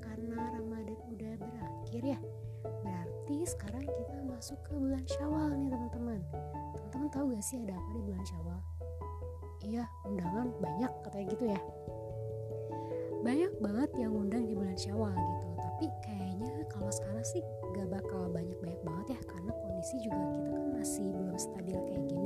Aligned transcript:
karena 0.00 0.38
Ramadan 0.56 0.98
udah 1.12 1.32
berakhir 1.40 2.02
ya, 2.04 2.18
berarti 2.62 3.36
sekarang 3.44 3.84
kita 3.84 4.16
masuk 4.26 4.58
ke 4.64 4.72
bulan 4.76 5.04
Syawal 5.04 5.56
nih 5.56 5.68
teman-teman. 5.72 6.20
Teman-teman 6.76 7.08
tahu 7.12 7.24
gak 7.36 7.44
sih 7.44 7.60
ada 7.62 7.74
apa 7.76 7.90
di 7.92 8.00
bulan 8.04 8.24
Syawal? 8.24 8.60
Iya, 9.66 9.84
undangan 10.06 10.46
banyak 10.62 10.92
katanya 11.02 11.26
gitu 11.34 11.44
ya. 11.50 11.60
Banyak 13.26 13.52
banget 13.58 13.90
yang 13.98 14.14
undang 14.14 14.46
di 14.46 14.54
bulan 14.54 14.78
Syawal 14.78 15.10
gitu. 15.10 15.46
Tapi 15.58 15.86
kayaknya 16.06 16.50
kalau 16.70 16.90
sekarang 16.94 17.26
sih 17.26 17.42
gak 17.74 17.88
bakal 17.90 18.30
banyak-banyak 18.30 18.80
banget 18.86 19.06
ya 19.18 19.20
karena 19.26 19.52
kondisi 19.52 19.96
juga 20.06 20.22
kita 20.30 20.48
kan 20.54 20.64
masih 20.78 21.06
belum 21.12 21.36
stabil 21.36 21.76
kayak 21.84 22.04
gini. 22.06 22.25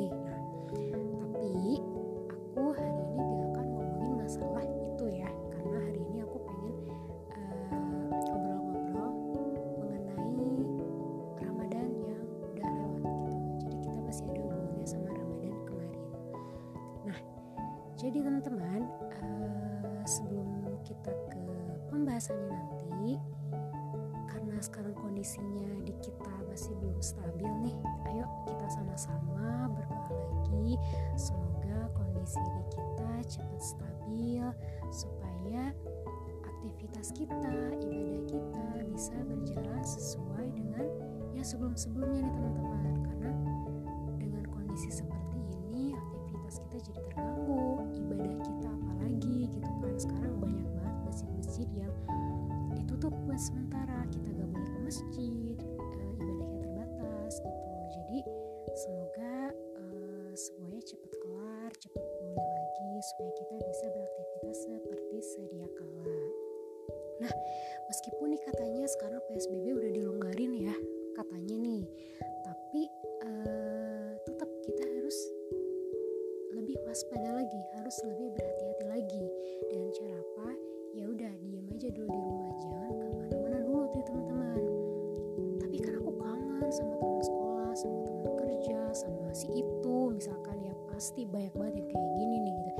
Sebelum-sebelumnya 41.80 42.20
nih 42.28 42.34
teman-teman. 42.36 42.94
Karena 43.08 43.32
dengan 44.20 44.44
kondisi 44.52 44.88
seperti 44.92 45.40
ini 45.64 45.96
aktivitas 45.96 46.60
kita 46.68 46.76
jadi 46.92 47.00
terganggu 47.08 47.64
ibadah 47.96 48.36
kita 48.44 48.68
apalagi 48.68 49.36
gitu 49.48 49.68
kan. 49.80 49.94
Sekarang 49.96 50.34
banyak 50.36 50.68
banget 50.76 50.96
masjid-masjid 51.08 51.68
yang 51.72 51.94
ditutup 52.76 53.16
buat 53.24 53.40
sementara. 53.40 54.04
Kita 54.12 54.28
gak 54.28 54.48
boleh 54.52 54.68
ke 54.68 54.80
masjid 54.84 55.56
eh, 55.56 56.10
ibadahnya 56.20 56.56
terbatas 56.60 57.32
gitu. 57.40 57.68
Jadi 57.96 58.18
semoga 58.76 59.36
eh, 59.80 60.32
semuanya 60.36 60.82
cepat 60.84 61.12
kelar 61.16 61.70
cepat 61.80 62.04
pulih 62.20 62.36
lagi 62.44 62.92
supaya 63.08 63.32
kita 63.40 63.54
bisa 63.56 63.84
beraktivitas 63.88 64.56
seperti 64.68 65.16
sedia 65.24 65.68
kala. 65.80 66.20
Nah 67.24 67.32
meskipun 67.88 68.36
nih 68.36 68.42
katanya 68.44 68.84
sekarang 68.84 69.24
PSBB 69.32 69.64
udah 69.80 69.90
dilonggarin 69.96 70.52
ya 70.60 70.76
katanya 71.30 71.56
nih. 71.62 71.82
Tapi 72.42 72.82
eh, 73.22 74.10
tetap 74.26 74.50
kita 74.66 74.82
harus 74.82 75.14
lebih 76.58 76.74
waspada 76.82 77.30
lagi 77.38 77.60
harus 77.78 77.94
lebih 78.02 78.34
berhati-hati 78.34 78.84
lagi. 78.90 79.24
Dengan 79.70 79.94
cara 79.94 80.18
apa? 80.18 80.48
Ya 80.90 81.06
udah 81.06 81.30
diem 81.46 81.70
aja 81.70 81.86
dulu 81.94 82.10
di 82.10 82.18
rumah. 82.18 82.50
Jangan 82.58 82.90
ke 82.98 83.06
mana-mana 83.14 83.58
dulu 83.62 83.86
tuh 83.94 84.02
teman-teman. 84.10 84.62
Tapi 85.62 85.76
kan 85.78 85.94
aku 86.02 86.10
kangen 86.18 86.70
sama 86.74 86.94
teman 86.98 87.22
sekolah 87.22 87.70
sama 87.78 87.98
teman 88.10 88.30
kerja 88.34 88.78
sama 88.90 89.26
si 89.30 89.46
itu 89.54 89.96
misalkan 90.10 90.58
ya 90.66 90.74
pasti 90.90 91.22
banyak 91.30 91.54
banget 91.54 91.74
yang 91.78 91.88
kayak 91.94 92.10
gini 92.18 92.36
nih 92.42 92.52
gitu. 92.58 92.70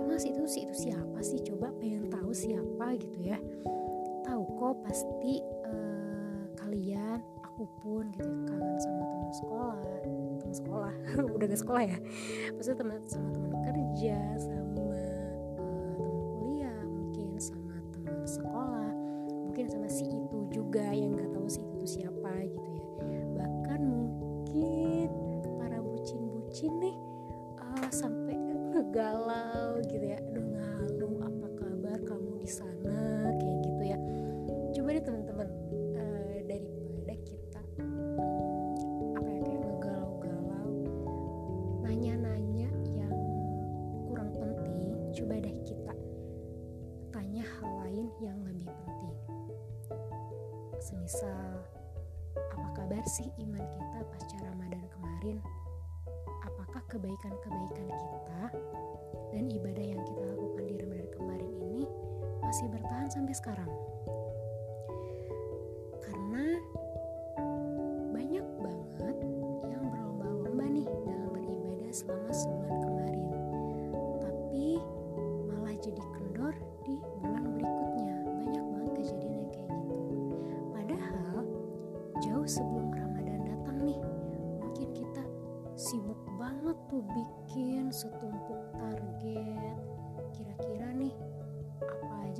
Emang 0.00 0.16
si 0.16 0.32
itu 0.32 0.42
si 0.48 0.58
itu 0.64 0.74
siapa 0.88 1.20
sih? 1.20 1.44
Coba 1.44 1.76
pengen 1.76 2.08
tahu 2.08 2.32
siapa 2.32 2.96
gitu 2.96 3.20
ya. 3.20 3.36
Tahu 4.24 4.42
kok 4.56 4.80
pasti 4.80 5.07
pun 7.80 8.08
gitu 8.14 8.28
ya 8.28 8.38
kangen 8.48 8.78
sama 8.80 9.02
teman 9.04 9.32
sekolah 9.32 9.78
teman 10.48 10.54
sekolah 10.64 10.94
udah 11.36 11.46
gak 11.50 11.60
sekolah 11.60 11.82
ya. 11.84 11.98
Maksudnya 12.56 12.78
teman 12.80 13.00
sama 13.04 13.28
teman 13.36 13.52
kerja 13.68 14.18
sama 14.40 14.64
eh, 14.96 15.36
teman 15.60 16.20
kuliah 16.40 16.80
mungkin 16.88 17.28
sama 17.36 17.76
teman 17.92 18.24
sekolah 18.24 18.90
mungkin 19.28 19.66
sama 19.68 19.88
si 19.92 20.08
itu 20.08 20.38
juga 20.48 20.88
yang 20.88 21.20
nggak 21.20 21.36
tahu 21.36 21.46
si 21.52 21.60
itu 21.60 22.00
siapa 22.00 22.32
gitu 22.48 22.68
ya. 22.72 22.86
Bahkan 23.36 23.80
mungkin 23.84 25.08
para 25.60 25.78
bucin-bucin 25.84 26.72
nih 26.80 26.96
eh, 27.60 27.90
sampai 27.92 28.40
ngegalau 28.72 29.84
gitu 29.84 30.16
ya 30.16 30.20
kebaikan-kebaikan 57.18 57.98
kita 58.14 58.42
dan 59.34 59.44
ibadah 59.50 59.84
yang 59.84 60.02
kita 60.06 60.22
lakukan 60.22 60.64
di 60.70 60.74
Ramadan 60.78 61.08
kemarin 61.18 61.50
ini 61.58 61.82
masih 62.46 62.66
bertahan 62.70 63.10
sampai 63.10 63.34
sekarang 63.34 63.70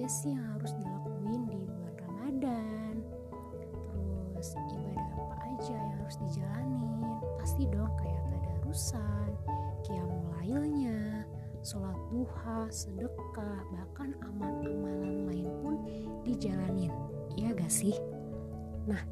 sih 0.09 0.33
yang 0.33 0.57
harus 0.57 0.73
dilakuin 0.81 1.45
di 1.53 1.69
bulan 1.69 1.95
Ramadan? 2.01 2.95
Terus 4.33 4.57
ibadah 4.57 5.05
apa 5.05 5.37
aja 5.53 5.73
yang 5.77 5.91
harus 6.01 6.17
dijalanin? 6.25 7.21
Pasti 7.37 7.63
dong 7.69 7.93
kayak 8.01 8.23
tadarusan 8.33 9.31
kiamulailnya 9.85 11.29
sholat 11.61 12.01
duha 12.09 12.73
sedekah 12.73 13.61
bahkan 13.69 14.17
amal-amalan 14.25 15.29
lain 15.29 15.49
pun 15.61 15.77
dijalanin. 16.25 16.93
Iya 17.37 17.53
gak 17.53 17.69
sih? 17.69 17.93
Nah 18.89 19.05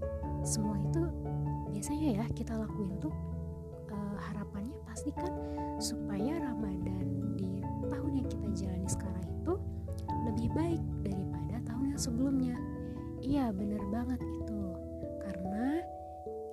semua 0.49 0.81
itu 0.81 1.05
biasanya 1.77 2.25
ya 2.25 2.27
kita 2.33 2.57
lakuin 2.57 2.97
tuh 3.05 3.13
eh, 3.93 4.17
harapannya 4.33 4.81
pasti 4.89 5.13
kan 5.13 5.29
supaya 5.77 6.41
Ramadan 6.41 7.37
di 7.37 7.61
tahun 7.93 8.25
yang 8.25 8.29
kita 8.33 8.49
jalani 8.65 8.89
sekarang 8.89 9.16
sebelumnya. 11.99 12.57
Iya 13.25 13.51
bener 13.51 13.81
banget 13.89 14.21
itu 14.21 14.61
Karena 15.25 15.83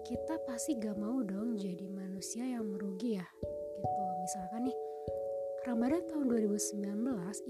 kita 0.04 0.36
pasti 0.48 0.80
gak 0.80 0.98
mau 1.00 1.24
dong 1.24 1.56
jadi 1.56 1.88
manusia 1.92 2.44
yang 2.44 2.68
merugi 2.68 3.20
ya 3.20 3.28
gitu. 3.80 4.02
Misalkan 4.24 4.68
nih 4.68 4.78
Ramadan 5.64 6.04
tahun 6.12 6.26
2019 6.28 6.84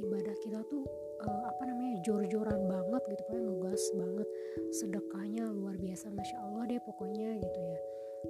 ibadah 0.06 0.36
kita 0.46 0.60
tuh 0.70 0.86
uh, 1.26 1.44
apa 1.50 1.64
namanya 1.66 1.98
jor-joran 2.06 2.62
banget 2.70 3.02
gitu 3.10 3.22
pokoknya 3.26 3.44
ngegas 3.50 3.84
banget. 3.98 4.28
Sedekahnya 4.70 5.44
luar 5.50 5.76
biasa 5.82 6.14
masya 6.14 6.38
Allah 6.46 6.64
deh 6.70 6.82
pokoknya 6.86 7.42
gitu 7.42 7.60
ya. 7.62 7.80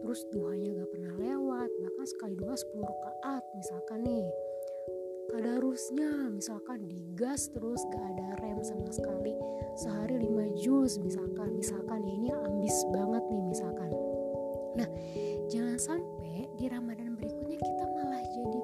Terus 0.04 0.20
duhanya 0.32 0.70
gak 0.84 0.90
pernah 0.96 1.14
lewat 1.20 1.70
bahkan 1.84 2.06
sekali 2.08 2.34
dua 2.40 2.56
10 2.56 2.80
rakaat 2.80 3.44
misalkan 3.56 4.00
nih 4.08 4.26
tadarusnya 5.34 6.30
misalkan 6.30 6.86
digas 6.86 7.50
terus 7.50 7.82
gak 7.90 8.06
ada 8.14 8.38
rem 8.46 8.62
sama 8.62 8.94
sekali. 8.94 9.34
Sehari 9.74 10.22
5 10.22 10.62
juz 10.62 11.02
misalkan. 11.02 11.58
Misalkan 11.58 12.06
ya 12.06 12.14
ini 12.14 12.30
ambis 12.30 12.78
banget 12.94 13.26
nih 13.34 13.42
misalkan. 13.42 13.90
Nah 14.78 14.90
jangan 15.50 15.82
sampai 15.82 16.46
di 16.54 16.70
Ramadan 16.70 17.18
berikutnya 17.18 17.58
kita 17.58 17.86
malah 17.98 18.22
jadi 18.22 18.60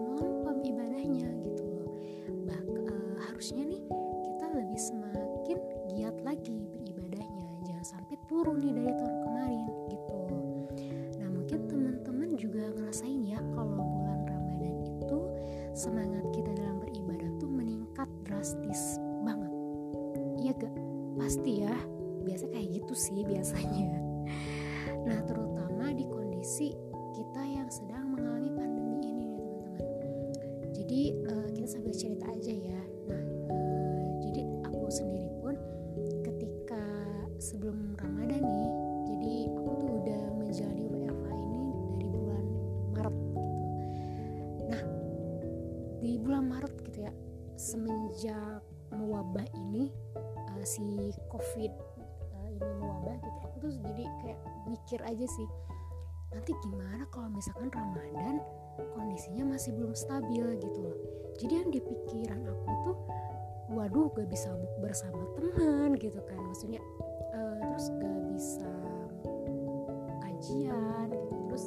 kayak 54.21 54.39
mikir 54.67 54.99
aja 55.05 55.25
sih 55.25 55.47
nanti 56.29 56.53
gimana 56.61 57.09
kalau 57.09 57.29
misalkan 57.33 57.73
Ramadan 57.73 58.37
kondisinya 58.93 59.57
masih 59.57 59.75
belum 59.75 59.93
stabil 59.97 60.45
gitu 60.61 60.79
loh. 60.79 60.97
Jadi 61.39 61.53
yang 61.55 61.69
di 61.71 61.79
pikiran 61.81 62.41
aku 62.47 62.69
tuh 62.85 62.97
waduh 63.73 64.07
gak 64.13 64.29
bisa 64.29 64.49
bersama 64.81 65.19
teman 65.35 65.97
gitu 65.97 66.19
kan. 66.25 66.39
Maksudnya 66.39 66.81
uh, 67.33 67.59
terus 67.59 67.87
gak 67.97 68.17
bisa 68.29 68.71
kajian 70.21 71.07
gitu. 71.11 71.35
Terus 71.49 71.65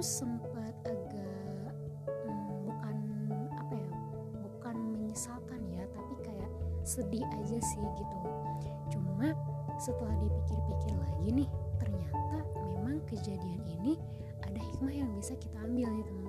aku 0.00 0.08
sempat 0.24 0.72
agak 0.88 1.76
hmm, 2.08 2.64
bukan 2.64 2.96
apa 3.52 3.74
ya 3.76 3.92
bukan 4.48 4.76
menyesalkan 4.96 5.60
ya 5.68 5.84
tapi 5.92 6.16
kayak 6.24 6.48
sedih 6.88 7.20
aja 7.20 7.60
sih 7.60 7.84
gitu. 7.84 8.18
Cuma 8.96 9.36
setelah 9.76 10.16
dipikir-pikir 10.24 10.96
lagi 10.96 11.44
nih 11.44 11.48
ternyata 11.76 12.48
memang 12.64 13.04
kejadian 13.12 13.60
ini 13.68 14.00
ada 14.40 14.56
hikmah 14.72 15.04
yang 15.04 15.12
bisa 15.20 15.36
kita 15.36 15.60
ambil 15.68 15.92
nih 15.92 16.04
teman-teman 16.08 16.19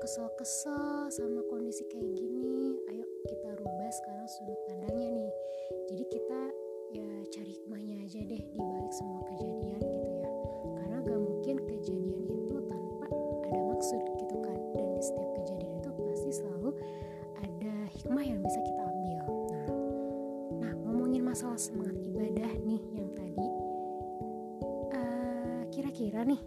kesel-kesel 0.00 1.12
sama 1.12 1.40
kondisi 1.52 1.84
kayak 1.92 2.12
gini 2.16 2.80
ayo 2.88 3.04
kita 3.28 3.48
rubah 3.56 3.90
sekarang 3.92 4.28
sudut 4.28 4.58
pandangnya 4.68 5.08
nih. 5.12 5.32
Jadi 5.92 6.04
kita 6.08 6.40
ya 6.92 7.08
cari 7.32 7.50
hikmahnya 7.56 7.96
aja 8.04 8.20
deh 8.24 8.42
di 8.42 8.60
balik 8.60 8.92
semua 8.92 9.20
kejadian 9.28 9.80
gitu 9.80 10.10
ya. 10.20 10.30
Karena 10.80 10.96
gak 11.04 11.20
mungkin 11.20 11.56
kejadian 11.68 12.24
itu 12.28 12.56
tanpa 12.68 13.06
ada 13.48 13.60
maksud 13.72 14.02
gitu 14.16 14.36
kan. 14.40 14.58
Dan 14.72 14.86
di 14.96 15.02
setiap 15.04 15.30
kejadian 15.42 15.72
itu 15.80 15.90
pasti 15.92 16.30
selalu 16.32 16.70
ada 17.42 17.74
hikmah 18.00 18.24
yang 18.24 18.40
bisa 18.40 18.58
kita 18.64 18.82
ambil. 18.86 19.22
Nah 19.52 19.66
nah 20.62 20.72
ngomongin 20.88 21.22
masalah 21.26 21.58
semangat 21.60 21.96
ibadah 22.00 22.52
nih 22.64 22.82
yang 22.96 23.10
tadi 23.12 23.48
uh, 24.96 25.62
kira-kira 25.72 26.24
nih 26.24 26.40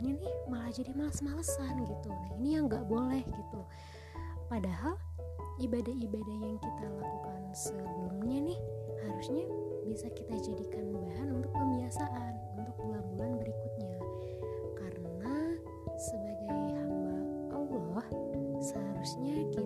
ini 0.00 0.16
nih 0.16 0.34
malah 0.48 0.72
jadi 0.72 0.92
males-malesan 0.96 1.84
gitu. 1.84 2.08
Nah 2.08 2.30
ini 2.40 2.56
yang 2.56 2.70
gak 2.70 2.86
boleh 2.88 3.20
gitu. 3.24 3.60
Padahal 4.48 4.96
ibadah-ibadah 5.60 6.36
yang 6.42 6.56
kita 6.60 6.86
lakukan 7.00 7.40
sebelumnya 7.52 8.52
nih 8.52 8.60
harusnya 9.04 9.44
bisa 9.86 10.08
kita 10.12 10.34
jadikan 10.40 10.88
bahan 10.92 11.28
untuk 11.36 11.52
pembiasaan 11.52 12.32
untuk 12.56 12.76
bulan-bulan 12.80 13.32
berikutnya. 13.40 13.96
Karena 14.78 15.34
sebagai 16.00 16.56
hamba 16.76 17.18
Allah 17.52 18.08
seharusnya 18.62 19.34
kita 19.50 19.61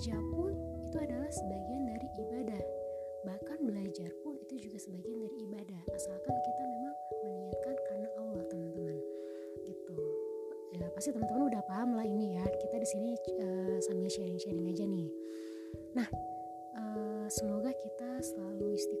kerja 0.00 0.16
pun 0.32 0.56
itu 0.88 0.96
adalah 0.96 1.28
sebagian 1.28 1.84
dari 1.84 2.08
ibadah. 2.24 2.64
Bahkan 3.20 3.68
belajar 3.68 4.08
pun 4.24 4.32
itu 4.40 4.56
juga 4.56 4.80
sebagian 4.80 5.28
dari 5.28 5.44
ibadah. 5.44 5.76
Asalkan 5.92 6.40
kita 6.40 6.62
memang 6.64 6.94
meniatkan 7.20 7.76
karena 7.84 8.08
Allah 8.16 8.40
teman-teman. 8.48 8.96
Gitu. 9.60 10.00
Ya 10.72 10.88
pasti 10.96 11.12
teman-teman 11.12 11.52
udah 11.52 11.60
paham 11.68 12.00
lah 12.00 12.08
ini 12.08 12.32
ya. 12.32 12.48
Kita 12.48 12.80
di 12.80 12.88
sini 12.88 13.12
uh, 13.44 13.76
sambil 13.84 14.08
sharing-sharing 14.08 14.72
aja 14.72 14.88
nih. 14.88 15.12
Nah 15.92 16.08
uh, 16.80 17.28
semoga 17.28 17.68
kita 17.76 18.24
selalu 18.24 18.80
istiqomah 18.80 18.99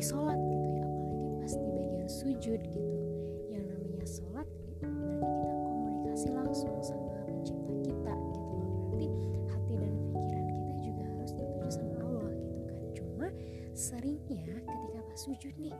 lagi 0.00 0.16
sholat 0.16 0.40
gitu 0.48 0.68
ya 0.72 0.84
apalagi 0.88 1.28
pas 1.36 1.52
di 1.60 1.68
bagian 1.76 2.08
sujud 2.08 2.60
gitu. 2.72 2.96
Yang 3.52 3.64
namanya 3.68 4.06
sholat 4.08 4.48
berarti 4.48 5.28
kita 5.28 5.52
komunikasi 5.60 6.28
langsung 6.32 6.74
sama 6.80 7.12
pencipta 7.28 7.74
kita 7.84 8.14
gitu 8.32 8.48
loh. 8.48 8.72
Berarti 8.88 9.08
hati 9.52 9.74
dan 9.76 9.92
pikiran 10.08 10.46
kita 10.56 10.72
juga 10.80 11.02
harus 11.04 11.32
tertuju 11.36 11.68
sama 11.68 11.94
Allah 12.00 12.32
gitu 12.32 12.60
kan. 12.64 12.80
Cuma 12.96 13.26
seringnya 13.76 14.56
ketika 14.64 14.98
pas 15.04 15.18
sujud 15.20 15.54
nih 15.60 15.76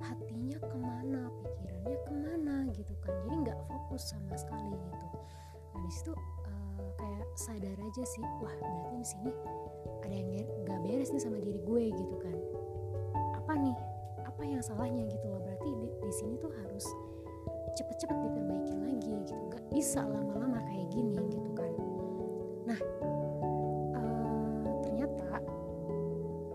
hatinya 0.00 0.58
ke 0.64 0.76
mana 0.80 1.20
pikirannya 1.28 1.98
ke 2.08 2.12
mana 2.24 2.56
gitu 2.72 2.94
kan. 3.04 3.12
Jadi 3.20 3.36
nggak 3.52 3.60
fokus 3.68 4.02
sama 4.08 4.32
sekali 4.40 4.72
gitu. 4.80 5.06
Nah 5.76 5.80
di 5.84 5.92
situ 5.92 6.16
uh, 6.16 6.88
kayak 6.96 7.28
sadar 7.36 7.76
aja 7.76 8.04
sih 8.16 8.24
wah 8.40 8.56
berarti 8.64 8.96
di 8.96 9.06
sini 9.12 9.32
ada 10.08 10.16
yang 10.16 10.48
nggak 10.64 10.80
beres 10.88 11.12
nih 11.12 11.20
sama 11.20 11.36
diri 11.36 11.60
gue 11.60 11.84
gitu 11.92 12.16
kan 12.24 12.57
apa 13.48 13.64
nih? 13.64 13.76
Apa 14.28 14.44
yang 14.44 14.60
salahnya 14.60 15.08
gitu 15.08 15.24
loh? 15.24 15.40
Berarti 15.40 15.72
di, 15.72 15.88
di 15.88 16.12
sini 16.12 16.36
tuh 16.36 16.52
harus 16.52 16.84
cepet-cepet 17.80 18.28
diperbaiki 18.28 18.76
lagi 18.76 19.08
gitu. 19.24 19.32
Nggak 19.48 19.64
bisa 19.72 20.04
lama-lama 20.04 20.60
kayak 20.68 20.84
gini 20.92 21.16
gitu 21.32 21.50
kan. 21.56 21.72
Nah 22.68 22.80
uh, 23.96 24.68
ternyata 24.84 25.40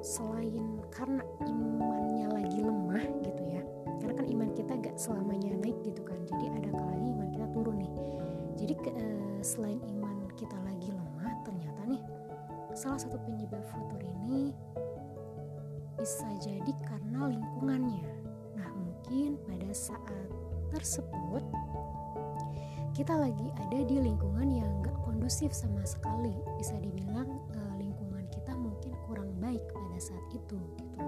selain 0.06 0.86
karena 0.94 1.26
imannya 1.42 2.30
lagi 2.30 2.62
lemah 2.62 3.06
gitu 3.26 3.42
ya 3.42 3.66
karena 3.98 4.14
kan 4.14 4.26
iman 4.30 4.50
kita 4.54 4.74
gak 4.78 4.94
selamanya 4.94 5.50
naik 5.66 5.80
gitu 5.82 6.06
kan 6.06 6.22
jadi 6.30 6.62
ada 6.62 6.70
kalanya 6.78 7.10
iman 7.18 7.30
kita 7.34 7.48
turun 7.58 7.82
nih. 7.82 7.94
Jadi 8.54 8.74
ke, 8.78 8.90
uh, 8.94 9.42
selain 9.42 9.82
iman 9.98 10.30
kita 10.38 10.62
lagi 10.62 10.94
lemah 10.94 11.42
ternyata 11.42 11.90
nih 11.90 12.06
salah 12.78 13.02
satu 13.02 13.18
penyebab 13.26 13.66
futur 13.66 13.98
ini 13.98 14.13
bisa 16.04 16.28
jadi 16.44 16.74
karena 16.84 17.32
lingkungannya. 17.32 18.04
Nah 18.60 18.68
mungkin 18.76 19.40
pada 19.48 19.72
saat 19.72 20.28
tersebut 20.76 21.40
kita 22.92 23.16
lagi 23.16 23.48
ada 23.56 23.80
di 23.88 24.04
lingkungan 24.04 24.52
yang 24.52 24.84
gak 24.84 25.00
kondusif 25.08 25.56
sama 25.56 25.80
sekali. 25.88 26.36
Bisa 26.60 26.76
dibilang 26.84 27.40
uh, 27.56 27.74
lingkungan 27.80 28.28
kita 28.36 28.52
mungkin 28.52 28.92
kurang 29.08 29.32
baik 29.40 29.64
pada 29.72 29.96
saat 29.96 30.28
itu 30.36 30.60
gitu 30.76 31.00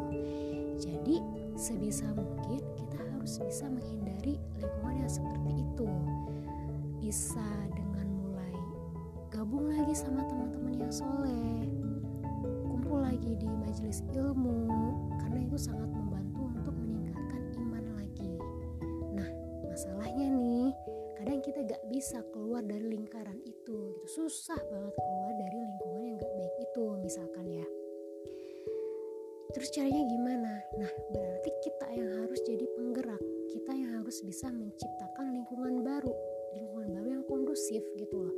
jadi 0.80 1.20
sebisa 1.60 2.08
mungkin 2.16 2.64
kita 2.80 3.00
harus 3.04 3.44
bisa 3.44 3.68
menghindari 3.68 4.40
lingkungan 4.56 5.04
yang 5.04 5.12
seperti 5.12 5.52
itu. 5.60 5.88
Bisa 7.04 7.48
dengan 7.75 8.08
mulai 8.16 8.56
gabung 9.28 9.75
lagi 9.75 9.92
sama 9.92 10.24
teman-teman 10.24 10.88
yang 10.88 10.94
soleh 10.94 11.75
kumpul 12.96 13.12
lagi 13.12 13.36
di 13.36 13.52
majelis 13.60 14.00
ilmu 14.16 14.72
karena 15.20 15.44
itu 15.44 15.60
sangat 15.60 15.92
membantu 15.92 16.48
untuk 16.48 16.72
meningkatkan 16.80 17.44
iman 17.60 17.84
lagi. 18.00 18.40
Nah 19.12 19.30
masalahnya 19.68 20.32
nih 20.32 20.72
kadang 21.20 21.44
kita 21.44 21.60
gak 21.68 21.84
bisa 21.92 22.24
keluar 22.32 22.64
dari 22.64 22.96
lingkaran 22.96 23.36
itu 23.44 23.52
gitu. 23.52 24.08
Susah 24.08 24.56
banget 24.72 24.96
keluar 24.96 25.34
dari 25.36 25.58
lingkungan 25.60 26.02
yang 26.08 26.16
gak 26.24 26.34
baik 26.40 26.56
itu 26.64 26.84
misalkan 27.04 27.46
ya. 27.52 27.68
Terus 29.52 29.70
caranya 29.75 30.04
gimana? 30.08 30.52
Nah 30.80 30.92
berarti 31.12 31.52
kita 31.68 31.88
yang 32.00 32.10
harus 32.24 32.40
jadi 32.48 32.64
penggerak. 32.80 33.24
Kita 33.52 33.72
yang 33.75 33.92
harus 34.00 34.24
bisa 34.24 34.48
menciptakan 34.48 35.36
lingkungan 35.36 35.84
baru 35.84 36.16
lingkungan 36.56 36.96
baru 36.96 37.10
yang 37.20 37.25
kondusif 37.28 37.84
gitu 38.00 38.24
loh. 38.24 38.36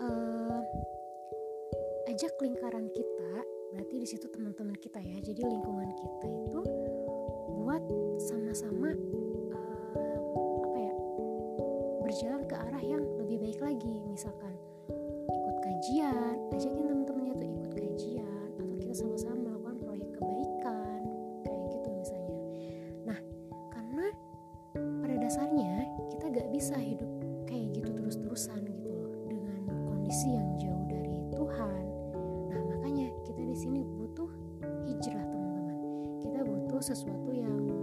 Uh, 0.00 0.64
ajak 2.08 2.32
lingkaran 2.40 2.88
kita 2.96 3.57
berarti 3.72 3.94
di 4.00 4.08
situ 4.08 4.26
teman-teman 4.30 4.76
kita 4.78 5.00
ya. 5.00 5.16
Jadi 5.20 5.42
lingkungan 5.44 5.90
kita 5.94 6.26
itu 6.26 6.60
buat 7.62 7.82
sama-sama 8.18 8.94
uh, 9.52 10.18
apa 10.64 10.78
ya 10.78 10.94
berjalan 12.02 12.42
ke 12.48 12.54
arah 12.56 12.82
yang 12.82 13.04
lebih 13.20 13.38
baik 13.42 13.60
lagi. 13.60 14.00
Misalkan 14.08 14.54
ikut 15.28 15.56
kajian 15.60 16.36
ajakin 16.54 16.84
teman-temannya 16.88 17.34
tuh 17.36 17.48
ikut 17.48 17.72
kajian 17.76 18.46
atau 18.56 18.74
kita 18.80 18.94
sama-sama 18.96 19.36
melakukan 19.36 19.76
proyek 19.84 20.08
kebaikan 20.16 21.00
kayak 21.44 21.62
gitu 21.72 21.88
misalnya. 21.92 22.40
Nah 23.04 23.18
karena 23.72 24.06
pada 24.74 25.16
dasarnya 25.20 25.74
kita 26.16 26.24
gak 26.32 26.48
bisa 26.52 26.76
hidup 26.80 27.10
kayak 27.44 27.72
gitu 27.76 27.90
terus-terusan 27.92 28.64
gitu 28.64 28.88
loh 28.92 29.12
dengan 29.28 29.60
kondisi 29.88 30.32
yang 30.32 30.48
jauh 30.56 30.84
dari 30.88 31.20
Tuhan 31.36 31.87
sini 33.58 33.82
butuh 33.82 34.30
hijrah 34.86 35.26
teman-teman. 35.26 35.76
Kita 36.22 36.40
butuh 36.46 36.78
sesuatu 36.78 37.34
yang 37.34 37.77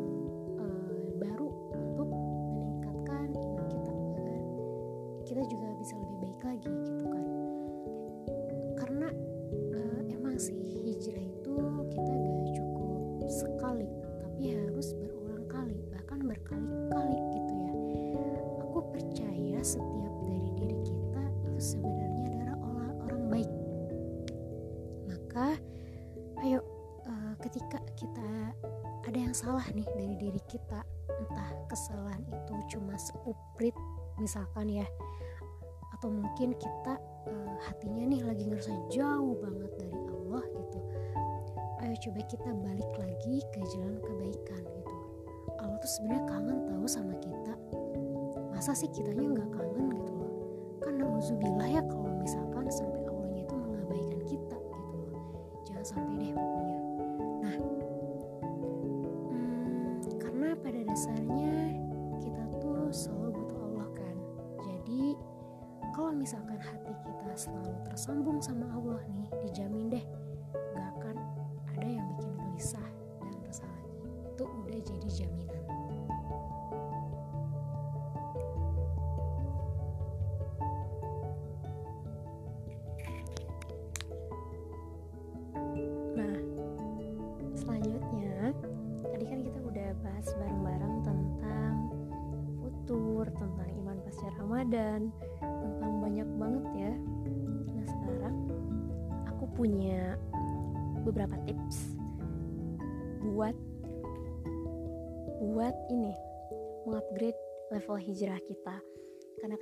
salah 29.45 29.61
nih 29.77 29.85
dari 29.93 30.15
diri 30.17 30.41
kita. 30.49 30.81
Entah 31.21 31.49
kesalahan 31.69 32.25
itu 32.33 32.53
cuma 32.73 32.97
seuprit 32.97 33.77
misalkan 34.17 34.65
ya. 34.73 34.89
Atau 35.93 36.09
mungkin 36.09 36.57
kita 36.57 36.97
uh, 37.29 37.57
hatinya 37.69 38.09
nih 38.09 38.25
lagi 38.25 38.49
ngerasa 38.49 38.73
jauh 38.89 39.37
banget 39.37 39.71
dari 39.77 40.01
Allah 40.01 40.41
gitu. 40.49 40.79
Ayo 41.85 41.93
coba 42.09 42.19
kita 42.25 42.49
balik 42.57 42.91
lagi 42.97 43.35
ke 43.53 43.61
jalan 43.69 44.01
kebaikan 44.01 44.65
gitu. 44.65 44.95
Allah 45.61 45.77
tuh 45.77 45.91
sebenarnya 45.93 46.25
kangen 46.25 46.59
tahu 46.65 46.85
sama 46.89 47.13
kita. 47.21 47.53
Masa 48.49 48.73
sih 48.73 48.89
kitanya 48.89 49.29
nggak 49.29 49.49
kangen 49.53 49.93
gitu 49.93 50.11
loh? 50.25 50.31
Kan 50.81 50.97
nauzubillah 50.97 51.69
ya 51.69 51.85
kalau 51.85 52.09
misalkan 52.17 52.65
sampai 52.73 53.04
selalu 62.91 63.41
butuh 63.41 63.59
Allah 63.61 63.87
kan? 63.95 64.15
Jadi 64.61 65.15
kalau 65.95 66.11
misalkan 66.11 66.59
hati 66.59 66.91
kita 67.07 67.33
selalu 67.37 67.71
tersambung 67.87 68.39
sama 68.43 68.67
Allah 68.75 68.99
nih 69.15 69.29
dijamin 69.47 69.87
deh 69.87 70.05
gak 70.75 70.87
akan 70.99 71.15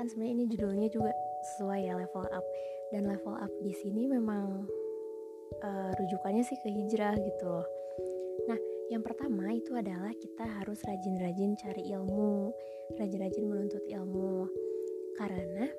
kan 0.03 0.11
sebenarnya 0.11 0.35
ini 0.35 0.45
judulnya 0.51 0.87
juga 0.91 1.15
sesuai 1.55 1.87
ya 1.87 1.95
level 1.95 2.27
up. 2.27 2.43
Dan 2.91 3.07
level 3.07 3.39
up 3.39 3.47
di 3.63 3.71
sini 3.71 4.03
memang 4.03 4.67
uh, 5.63 5.91
rujukannya 5.95 6.43
sih 6.43 6.59
ke 6.59 6.67
hijrah 6.67 7.15
gitu 7.15 7.47
loh. 7.47 7.63
Nah 8.51 8.59
yang 8.91 8.99
pertama 8.99 9.55
itu 9.55 9.71
adalah 9.71 10.11
kita 10.11 10.43
harus 10.43 10.83
rajin-rajin 10.83 11.55
cari 11.55 11.87
ilmu 11.95 12.51
rajin-rajin 12.99 13.47
menuntut 13.47 13.79
ilmu. 13.87 14.51
Karena 15.15 15.71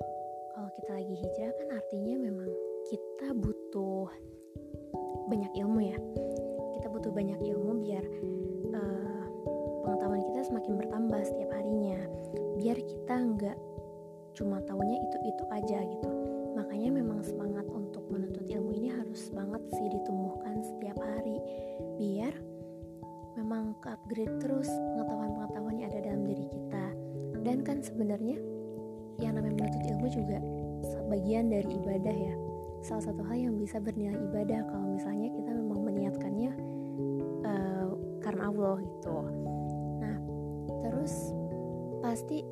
kalau 0.57 0.69
kita 0.73 0.91
lagi 0.97 1.15
hijrah 1.21 1.53
kan 1.53 1.67
artinya 1.77 2.15
memang 2.17 2.49
kita 2.89 3.29
butuh 3.37 4.09
banyak 5.29 5.53
ilmu 5.53 5.85
ya. 5.85 5.97
Kita 6.81 6.89
butuh 6.89 7.13
banyak 7.13 7.45
ilmu 7.45 7.77
biar 7.85 8.05
uh, 8.73 9.25
pengetahuan 9.85 10.25
kita 10.33 10.49
semakin 10.49 10.73
bertambah 10.81 11.21
setiap 11.21 11.53
harinya. 11.53 12.01
Biar 12.57 12.81
kita 12.81 13.15
nggak 13.21 13.74
cuma 14.35 14.59
tahunya 14.67 14.99
itu 14.99 15.17
itu 15.31 15.43
aja 15.49 15.79
gitu. 15.79 16.09
Makanya 16.59 16.89
memang 16.99 17.19
semangat 17.23 17.65
untuk 17.71 18.03
menuntut 18.11 18.43
ilmu 18.45 18.75
ini 18.75 18.91
harus 18.91 19.31
banget 19.31 19.63
sih 19.71 19.87
ditumbuhkan 19.87 20.59
setiap 20.61 20.99
hari. 20.99 21.39
Biar 21.95 22.35
memang 23.39 23.75
ke 23.79 23.87
upgrade 23.91 24.35
terus 24.43 24.67
pengetahuan-pengetahuan 24.67 25.75
yang 25.79 25.89
ada 25.91 26.11
dalam 26.11 26.23
diri 26.27 26.45
kita. 26.51 26.85
Dan 27.43 27.63
kan 27.63 27.79
sebenarnya 27.79 28.39
yang 29.23 29.39
namanya 29.39 29.63
menuntut 29.63 29.83
ilmu 29.87 30.07
juga 30.11 30.37
bagian 31.07 31.47
dari 31.47 31.71
ibadah 31.79 32.15
ya. 32.15 32.35
Salah 32.83 33.03
satu 33.07 33.23
hal 33.25 33.49
yang 33.49 33.55
bisa 33.55 33.79
bernilai 33.79 34.19
ibadah 34.19 34.67
kalau 34.67 34.93
misalnya 34.93 35.31
kita 35.31 35.51
memang 35.55 35.79
meniatkannya 35.87 36.51
uh, 37.47 37.87
karena 38.19 38.51
Allah 38.51 38.77
gitu. 38.83 39.15
Nah 40.03 40.15
terus 40.85 41.33
pasti 42.03 42.45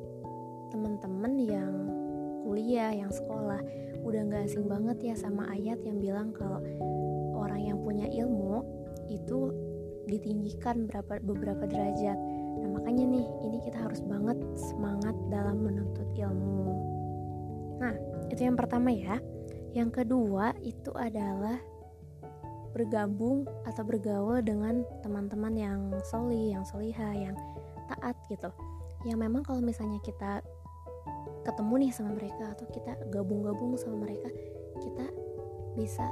teman-teman 0.74 1.32
yang 1.38 1.83
kuliah 2.54 2.94
yang 2.94 3.10
sekolah. 3.10 3.58
Udah 4.06 4.30
nggak 4.30 4.46
asing 4.46 4.70
banget 4.70 5.10
ya 5.10 5.14
sama 5.18 5.50
ayat 5.50 5.82
yang 5.82 5.98
bilang 5.98 6.30
kalau 6.30 6.62
orang 7.34 7.66
yang 7.66 7.82
punya 7.82 8.06
ilmu 8.06 8.62
itu 9.10 9.50
ditinggikan 10.06 10.86
berapa 10.86 11.18
beberapa 11.26 11.66
derajat. 11.66 12.14
Nah 12.62 12.78
makanya 12.78 13.10
nih 13.10 13.26
ini 13.42 13.58
kita 13.58 13.82
harus 13.82 13.98
banget 14.06 14.38
semangat 14.54 15.18
dalam 15.34 15.66
menuntut 15.66 16.06
ilmu. 16.14 16.78
Nah 17.82 17.98
itu 18.30 18.46
yang 18.46 18.54
pertama 18.54 18.94
ya. 18.94 19.18
Yang 19.74 20.06
kedua 20.06 20.54
itu 20.62 20.94
adalah 20.94 21.58
bergabung 22.70 23.50
atau 23.66 23.82
bergaul 23.82 24.38
dengan 24.46 24.86
teman-teman 25.02 25.58
yang 25.58 25.80
soli, 26.06 26.54
yang 26.54 26.62
soliha, 26.62 27.18
yang 27.18 27.34
taat 27.90 28.14
gitu. 28.30 28.46
Yang 29.02 29.18
memang 29.26 29.42
kalau 29.42 29.58
misalnya 29.58 29.98
kita 30.06 30.38
ketemu 31.44 31.74
nih 31.86 31.92
sama 31.92 32.10
mereka 32.16 32.56
atau 32.56 32.66
kita 32.72 32.92
gabung-gabung 33.12 33.76
sama 33.76 34.02
mereka, 34.08 34.32
kita 34.80 35.06
bisa 35.76 36.08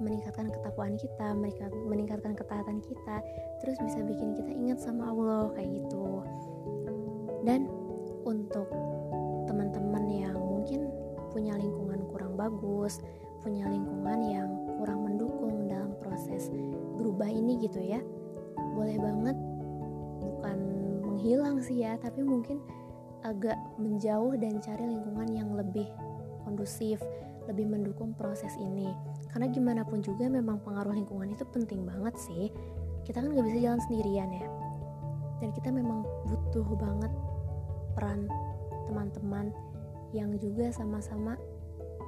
meningkatkan 0.00 0.48
ketakwaan 0.48 0.96
kita, 0.96 1.36
meningkatkan 1.84 2.32
ketaatan 2.32 2.80
kita, 2.80 3.16
terus 3.60 3.76
bisa 3.84 4.00
bikin 4.00 4.32
kita 4.32 4.48
ingat 4.48 4.78
sama 4.80 5.12
Allah 5.12 5.52
kayak 5.52 5.76
gitu. 5.76 6.24
Dan 7.44 7.68
untuk 8.24 8.70
teman-teman 9.44 10.04
yang 10.08 10.38
mungkin 10.40 10.88
punya 11.34 11.52
lingkungan 11.60 12.00
kurang 12.08 12.34
bagus, 12.38 13.04
punya 13.44 13.68
lingkungan 13.68 14.18
yang 14.24 14.48
kurang 14.80 15.04
mendukung 15.04 15.68
dalam 15.68 15.92
proses 16.00 16.48
berubah 16.96 17.28
ini 17.28 17.60
gitu 17.60 17.80
ya. 17.80 18.00
Boleh 18.72 18.96
banget 18.96 19.36
bukan 20.20 20.58
menghilang 21.04 21.60
sih 21.60 21.84
ya, 21.84 22.00
tapi 22.00 22.24
mungkin 22.24 22.64
agak 23.24 23.56
menjauh 23.76 24.36
dan 24.40 24.60
cari 24.60 24.84
lingkungan 24.84 25.28
yang 25.30 25.50
lebih 25.52 25.86
kondusif, 26.44 27.00
lebih 27.46 27.68
mendukung 27.68 28.16
proses 28.16 28.52
ini. 28.56 28.90
Karena 29.30 29.48
gimana 29.52 29.82
pun 29.84 30.00
juga 30.00 30.26
memang 30.26 30.60
pengaruh 30.64 30.96
lingkungan 30.96 31.32
itu 31.32 31.44
penting 31.52 31.84
banget 31.84 32.14
sih. 32.16 32.48
Kita 33.04 33.20
kan 33.20 33.32
gak 33.32 33.46
bisa 33.46 33.58
jalan 33.60 33.80
sendirian 33.86 34.30
ya. 34.32 34.48
Dan 35.40 35.52
kita 35.56 35.72
memang 35.72 36.04
butuh 36.28 36.66
banget 36.76 37.12
peran 37.96 38.28
teman-teman 38.88 39.52
yang 40.10 40.34
juga 40.42 40.74
sama-sama 40.74 41.38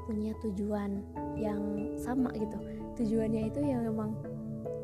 punya 0.06 0.34
tujuan 0.42 0.98
yang 1.38 1.62
sama 1.94 2.34
gitu 2.34 2.58
tujuannya 2.98 3.48
itu 3.48 3.60
yang 3.62 3.86
memang 3.86 4.18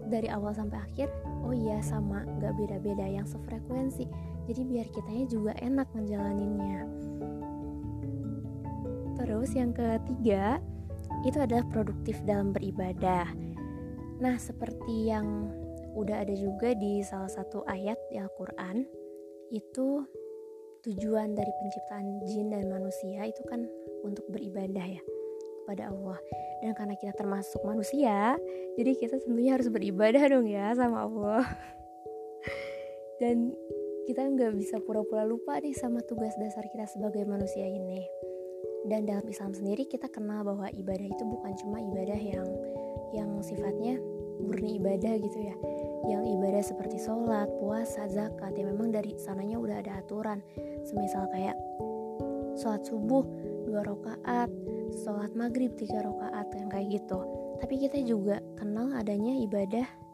dari 0.09 0.31
awal 0.31 0.55
sampai 0.55 0.79
akhir 0.79 1.11
oh 1.45 1.53
iya 1.53 1.83
sama 1.83 2.25
gak 2.39 2.55
beda-beda 2.55 3.05
yang 3.05 3.27
sefrekuensi 3.27 4.07
jadi 4.49 4.65
biar 4.65 4.87
kitanya 4.89 5.25
juga 5.29 5.53
enak 5.61 5.89
ngejalaninnya. 5.93 6.81
Terus 9.21 9.51
yang 9.53 9.77
ketiga 9.77 10.57
itu 11.29 11.37
adalah 11.37 11.69
produktif 11.69 12.17
dalam 12.25 12.57
beribadah. 12.57 13.29
Nah 14.25 14.41
seperti 14.41 15.13
yang 15.13 15.53
udah 15.93 16.25
ada 16.25 16.33
juga 16.33 16.73
di 16.73 17.05
salah 17.05 17.29
satu 17.29 17.61
ayat 17.69 18.01
di 18.09 18.17
Al-Quran 18.17 18.89
itu 19.53 20.09
tujuan 20.87 21.37
dari 21.37 21.53
penciptaan 21.53 22.23
jin 22.25 22.49
dan 22.49 22.73
manusia 22.73 23.29
itu 23.29 23.43
kan 23.51 23.69
untuk 24.01 24.25
beribadah 24.33 24.87
ya 24.97 25.03
kepada 25.65 25.93
Allah. 25.93 26.17
Dan 26.65 26.73
karena 26.73 26.95
kita 26.97 27.13
termasuk 27.13 27.61
manusia 27.69 28.41
jadi 28.81 28.95
kita 28.97 29.21
tentunya 29.21 29.59
harus 29.59 29.69
beribadah 29.69 30.25
dong 30.31 30.49
ya 30.49 30.73
sama 30.73 31.05
Allah. 31.05 31.45
Dan 33.21 33.51
kita 34.09 34.25
nggak 34.25 34.57
bisa 34.57 34.81
pura-pura 34.81 35.21
lupa 35.29 35.61
nih 35.61 35.77
sama 35.77 36.01
tugas 36.01 36.33
dasar 36.41 36.65
kita 36.73 36.89
sebagai 36.89 37.29
manusia 37.29 37.69
ini. 37.69 38.01
Dan 38.89 39.05
dalam 39.05 39.29
Islam 39.29 39.53
sendiri 39.53 39.85
kita 39.85 40.09
kenal 40.09 40.49
bahwa 40.49 40.73
ibadah 40.73 41.05
itu 41.05 41.29
bukan 41.29 41.53
cuma 41.61 41.77
ibadah 41.77 42.17
yang 42.17 42.49
yang 43.13 43.29
sifatnya 43.45 44.01
murni 44.41 44.81
ibadah 44.81 45.13
gitu 45.21 45.39
ya. 45.45 45.53
Yang 46.09 46.25
ibadah 46.41 46.63
seperti 46.65 46.97
sholat, 47.05 47.53
puasa, 47.61 48.09
zakat 48.09 48.57
yang 48.57 48.73
memang 48.73 48.97
dari 48.97 49.13
sananya 49.21 49.61
udah 49.61 49.77
ada 49.77 50.01
aturan. 50.01 50.41
Semisal 50.89 51.29
kayak 51.29 51.61
sholat 52.57 52.81
subuh 52.89 53.29
dua 53.69 53.85
rakaat, 53.85 54.49
sholat 55.05 55.37
maghrib 55.37 55.77
tiga 55.77 56.01
rakaat 56.01 56.49
yang 56.57 56.73
kayak 56.73 56.97
gitu. 56.97 57.21
Tapi 57.61 57.77
kita 57.77 58.01
juga 58.09 58.41
kenal 58.57 58.89
adanya 58.97 59.37
ibadah 59.37 60.08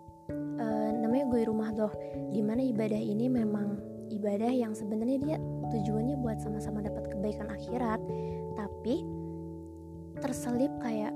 gue 1.29 1.47
rumah 1.49 1.71
doh 1.73 1.93
di 2.33 2.41
mana 2.41 2.61
ibadah 2.65 2.99
ini 2.99 3.29
memang 3.29 3.79
ibadah 4.13 4.51
yang 4.51 4.73
sebenarnya 4.77 5.19
dia 5.21 5.37
tujuannya 5.73 6.17
buat 6.21 6.39
sama-sama 6.41 6.85
dapat 6.85 7.11
kebaikan 7.11 7.49
akhirat. 7.51 8.01
Tapi 8.55 9.05
terselip 10.23 10.71
kayak 10.79 11.13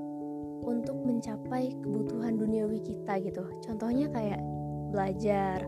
untuk 0.64 0.98
mencapai 1.00 1.72
kebutuhan 1.80 2.36
duniawi 2.36 2.82
kita 2.82 3.22
gitu. 3.22 3.46
Contohnya 3.64 4.10
kayak 4.10 4.40
belajar 4.90 5.64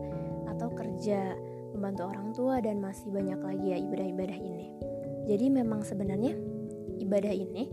atau 0.51 0.67
kerja 0.73 1.37
membantu 1.71 2.03
orang 2.11 2.29
tua 2.35 2.59
dan 2.59 2.83
masih 2.83 3.07
banyak 3.09 3.39
lagi 3.39 3.65
ya 3.71 3.77
ibadah-ibadah 3.79 4.37
ini. 4.37 4.67
Jadi 5.31 5.45
memang 5.47 5.81
sebenarnya 5.85 6.35
ibadah 6.99 7.31
ini 7.31 7.71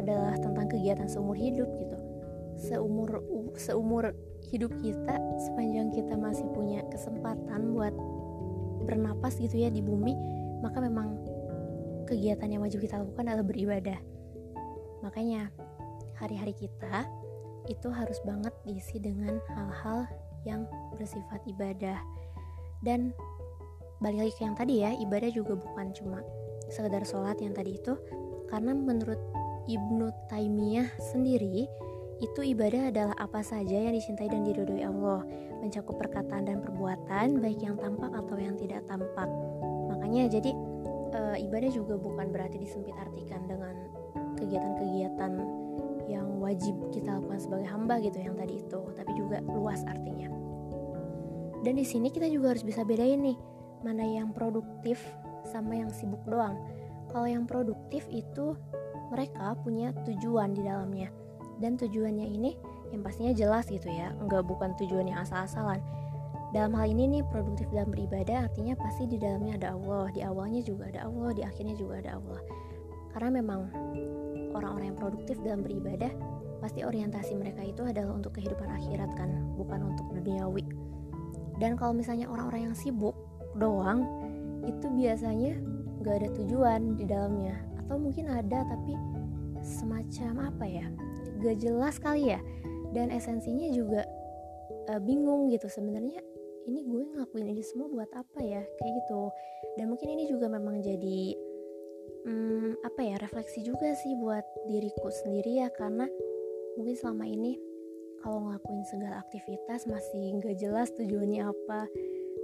adalah 0.00 0.34
tentang 0.40 0.66
kegiatan 0.70 1.06
seumur 1.06 1.36
hidup 1.36 1.68
gitu. 1.76 1.98
Seumur 2.56 3.20
seumur 3.60 4.16
hidup 4.52 4.70
kita 4.80 5.14
sepanjang 5.48 5.90
kita 5.90 6.14
masih 6.14 6.46
punya 6.54 6.82
kesempatan 6.90 7.74
buat 7.74 7.94
bernapas 8.86 9.36
gitu 9.42 9.58
ya 9.58 9.68
di 9.68 9.82
bumi 9.82 10.14
maka 10.62 10.78
memang 10.80 11.18
kegiatan 12.06 12.46
yang 12.48 12.62
wajib 12.62 12.80
kita 12.80 13.02
lakukan 13.02 13.26
adalah 13.26 13.44
beribadah. 13.44 13.98
Makanya 15.02 15.50
hari-hari 16.16 16.54
kita 16.54 17.04
itu 17.66 17.90
harus 17.90 18.16
banget 18.22 18.54
diisi 18.62 19.02
dengan 19.02 19.42
hal-hal 19.52 20.06
yang 20.46 20.62
bersifat 20.94 21.42
ibadah. 21.50 21.98
Dan 22.80 23.10
balik 23.98 24.22
lagi 24.22 24.32
ke 24.38 24.42
yang 24.46 24.56
tadi 24.56 24.74
ya 24.86 24.94
ibadah 25.02 25.30
juga 25.34 25.58
bukan 25.58 25.90
cuma 25.92 26.22
sekedar 26.70 27.02
sholat 27.02 27.36
yang 27.42 27.52
tadi 27.52 27.74
itu 27.74 27.98
karena 28.46 28.70
menurut 28.74 29.18
Ibnu 29.66 30.30
Taimiyah 30.30 30.86
sendiri 31.02 31.66
itu 32.16 32.40
ibadah 32.40 32.88
adalah 32.88 33.16
apa 33.20 33.44
saja 33.44 33.76
yang 33.76 33.92
dicintai 33.92 34.32
dan 34.32 34.40
diridhoi 34.40 34.88
Allah, 34.88 35.20
mencakup 35.60 36.00
perkataan 36.00 36.48
dan 36.48 36.58
perbuatan 36.64 37.44
baik 37.44 37.60
yang 37.60 37.76
tampak 37.76 38.08
atau 38.08 38.36
yang 38.40 38.56
tidak 38.56 38.80
tampak. 38.88 39.28
Makanya 39.92 40.32
jadi 40.32 40.50
e, 41.12 41.20
ibadah 41.44 41.68
juga 41.68 42.00
bukan 42.00 42.32
berarti 42.32 42.56
disempit 42.56 42.96
artikan 42.96 43.44
dengan 43.44 43.74
kegiatan-kegiatan 44.40 45.32
yang 46.08 46.40
wajib 46.40 46.72
kita 46.88 47.20
lakukan 47.20 47.36
sebagai 47.36 47.68
hamba 47.68 48.00
gitu 48.00 48.16
yang 48.16 48.32
tadi 48.32 48.64
itu, 48.64 48.80
tapi 48.96 49.12
juga 49.12 49.44
luas 49.44 49.84
artinya. 49.84 50.32
Dan 51.60 51.76
di 51.76 51.84
sini 51.84 52.08
kita 52.08 52.32
juga 52.32 52.56
harus 52.56 52.64
bisa 52.64 52.80
bedain 52.80 53.20
nih 53.20 53.36
mana 53.84 54.08
yang 54.08 54.32
produktif 54.32 55.04
sama 55.44 55.76
yang 55.76 55.92
sibuk 55.92 56.24
doang. 56.24 56.56
Kalau 57.12 57.28
yang 57.28 57.44
produktif 57.44 58.08
itu 58.08 58.56
mereka 59.12 59.52
punya 59.60 59.92
tujuan 60.08 60.56
di 60.56 60.64
dalamnya 60.64 61.25
dan 61.60 61.80
tujuannya 61.80 62.26
ini 62.26 62.56
yang 62.92 63.02
pastinya 63.02 63.32
jelas 63.32 63.66
gitu 63.68 63.88
ya. 63.88 64.12
Nggak 64.22 64.46
bukan 64.46 64.76
tujuan 64.78 65.08
yang 65.10 65.22
asal-asalan. 65.24 65.80
Dalam 66.54 66.72
hal 66.78 66.88
ini 66.88 67.18
nih 67.18 67.22
produktif 67.26 67.66
dalam 67.74 67.90
beribadah 67.90 68.46
artinya 68.46 68.78
pasti 68.78 69.04
di 69.10 69.18
dalamnya 69.18 69.58
ada 69.58 69.68
Allah. 69.74 70.06
Di 70.14 70.20
awalnya 70.22 70.62
juga 70.62 70.88
ada 70.88 71.10
Allah 71.10 71.30
di 71.34 71.42
akhirnya 71.42 71.74
juga 71.74 72.00
ada 72.00 72.16
Allah. 72.16 72.40
Karena 73.12 73.30
memang 73.42 73.60
orang-orang 74.54 74.94
yang 74.94 74.98
produktif 74.98 75.36
dalam 75.42 75.60
beribadah 75.66 76.12
pasti 76.62 76.80
orientasi 76.86 77.36
mereka 77.36 77.60
itu 77.60 77.84
adalah 77.84 78.16
untuk 78.16 78.32
kehidupan 78.40 78.68
akhirat 78.72 79.10
kan 79.18 79.28
bukan 79.58 79.92
untuk 79.92 80.06
duniawi. 80.16 80.64
Dan 81.56 81.74
kalau 81.76 81.96
misalnya 81.96 82.28
orang-orang 82.28 82.72
yang 82.72 82.76
sibuk 82.76 83.16
doang 83.56 84.04
itu 84.68 84.86
biasanya 84.92 85.56
gak 86.04 86.24
ada 86.24 86.28
tujuan 86.40 86.96
di 86.96 87.04
dalamnya. 87.08 87.56
Atau 87.84 88.00
mungkin 88.00 88.28
ada 88.32 88.64
tapi 88.64 88.96
semacam 89.64 90.52
apa 90.52 90.64
ya 90.68 90.86
gak 91.40 91.56
jelas 91.60 91.96
kali 92.00 92.34
ya. 92.34 92.40
Dan 92.94 93.12
esensinya 93.12 93.68
juga 93.72 94.02
uh, 94.90 95.00
bingung 95.02 95.52
gitu. 95.52 95.68
Sebenarnya 95.68 96.20
ini 96.66 96.82
gue 96.82 97.02
ngelakuin 97.14 97.46
ini 97.52 97.62
semua 97.62 97.86
buat 97.90 98.10
apa 98.14 98.40
ya? 98.42 98.62
Kayak 98.80 98.92
gitu. 99.04 99.22
Dan 99.76 99.92
mungkin 99.92 100.08
ini 100.16 100.24
juga 100.30 100.46
memang 100.48 100.80
jadi 100.80 101.20
um, 102.26 102.74
apa 102.82 103.00
ya 103.04 103.16
refleksi 103.20 103.62
juga 103.62 103.92
sih 103.94 104.16
buat 104.18 104.44
diriku 104.66 105.08
sendiri 105.10 105.62
ya. 105.62 105.68
Karena 105.74 106.08
mungkin 106.80 106.94
selama 106.96 107.24
ini 107.28 107.58
kalau 108.24 108.48
ngelakuin 108.48 108.82
segala 108.88 109.22
aktivitas 109.22 109.86
masih 109.86 110.40
nggak 110.40 110.56
jelas 110.58 110.90
tujuannya 110.96 111.46
apa. 111.46 111.86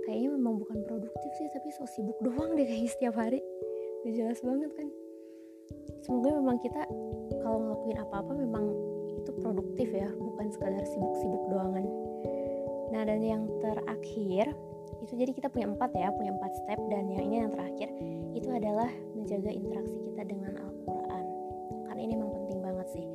Kayaknya 0.02 0.30
memang 0.34 0.58
bukan 0.58 0.82
produktif 0.82 1.30
sih 1.38 1.46
tapi 1.54 1.70
so 1.70 1.86
sibuk 1.86 2.18
doang 2.20 2.58
deh 2.58 2.66
kayaknya 2.66 2.90
setiap 2.90 3.14
hari. 3.14 3.38
Gak 4.02 4.14
jelas 4.18 4.38
banget 4.42 4.70
kan. 4.74 4.88
Semoga 6.02 6.30
memang 6.42 6.58
kita 6.58 6.82
ngelakuin 7.82 7.98
apa-apa 7.98 8.32
memang 8.38 8.64
itu 9.18 9.30
produktif 9.42 9.90
ya 9.90 10.06
bukan 10.14 10.46
sekadar 10.54 10.86
sibuk-sibuk 10.86 11.42
doangan. 11.50 11.82
Nah 12.94 13.02
dan 13.02 13.18
yang 13.18 13.50
terakhir 13.58 14.54
itu 15.02 15.12
jadi 15.18 15.34
kita 15.34 15.50
punya 15.50 15.66
empat 15.74 15.90
ya 15.98 16.14
punya 16.14 16.30
empat 16.30 16.52
step 16.62 16.78
dan 16.86 17.10
yang 17.10 17.26
ini 17.26 17.36
yang 17.42 17.50
terakhir 17.50 17.90
itu 18.38 18.46
adalah 18.54 18.86
menjaga 19.18 19.50
interaksi 19.50 19.98
kita 19.98 20.22
dengan 20.22 20.54
Al-Quran. 20.62 21.24
Karena 21.90 22.00
ini 22.06 22.14
memang 22.14 22.32
penting 22.46 22.58
banget 22.62 22.86
sih. 22.94 23.06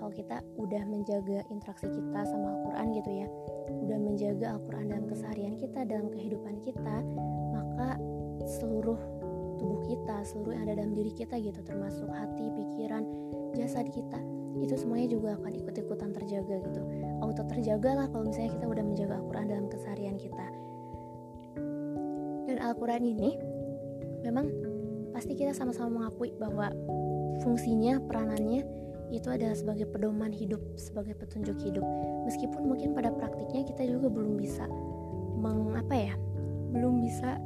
Kalau 0.00 0.08
kita 0.08 0.40
udah 0.56 0.82
menjaga 0.88 1.44
interaksi 1.52 1.88
kita 1.92 2.20
sama 2.24 2.56
Al-Quran 2.56 2.86
gitu 2.96 3.10
ya 3.12 3.28
udah 3.64 3.98
menjaga 4.00 4.46
Al-Quran 4.56 4.86
dalam 4.92 5.06
keseharian 5.08 5.56
kita 5.56 5.88
dalam 5.88 6.12
kehidupan 6.12 6.60
kita 6.60 7.00
maka 7.56 7.96
seluruh 8.44 9.00
tubuh 9.64 9.80
kita, 9.88 10.20
seluruh 10.28 10.52
yang 10.52 10.68
ada 10.68 10.84
dalam 10.84 10.92
diri 10.92 11.08
kita 11.16 11.40
gitu, 11.40 11.56
termasuk 11.64 12.04
hati, 12.12 12.52
pikiran, 12.52 13.00
jasad 13.56 13.88
kita, 13.88 14.20
itu 14.60 14.76
semuanya 14.76 15.16
juga 15.16 15.40
akan 15.40 15.56
ikut-ikutan 15.56 16.12
terjaga 16.12 16.60
gitu. 16.68 16.84
Auto 17.24 17.48
terjaga 17.48 17.96
lah 17.96 18.06
kalau 18.12 18.28
misalnya 18.28 18.52
kita 18.60 18.66
udah 18.68 18.84
menjaga 18.84 19.16
Al-Quran 19.16 19.46
dalam 19.48 19.66
keseharian 19.72 20.16
kita. 20.20 20.46
Dan 22.44 22.60
Al-Quran 22.60 23.08
ini 23.08 23.40
memang 24.20 24.52
pasti 25.16 25.32
kita 25.32 25.56
sama-sama 25.56 26.04
mengakui 26.04 26.36
bahwa 26.36 26.68
fungsinya, 27.40 28.04
peranannya 28.04 28.68
itu 29.16 29.32
adalah 29.32 29.56
sebagai 29.56 29.88
pedoman 29.88 30.28
hidup, 30.28 30.60
sebagai 30.76 31.16
petunjuk 31.16 31.56
hidup. 31.64 31.86
Meskipun 32.28 32.68
mungkin 32.68 32.92
pada 32.92 33.08
praktiknya 33.16 33.64
kita 33.64 33.88
juga 33.88 34.12
belum 34.12 34.36
bisa 34.36 34.68
mengapa 35.40 35.96
ya, 35.96 36.14
belum 36.68 37.00
bisa 37.00 37.40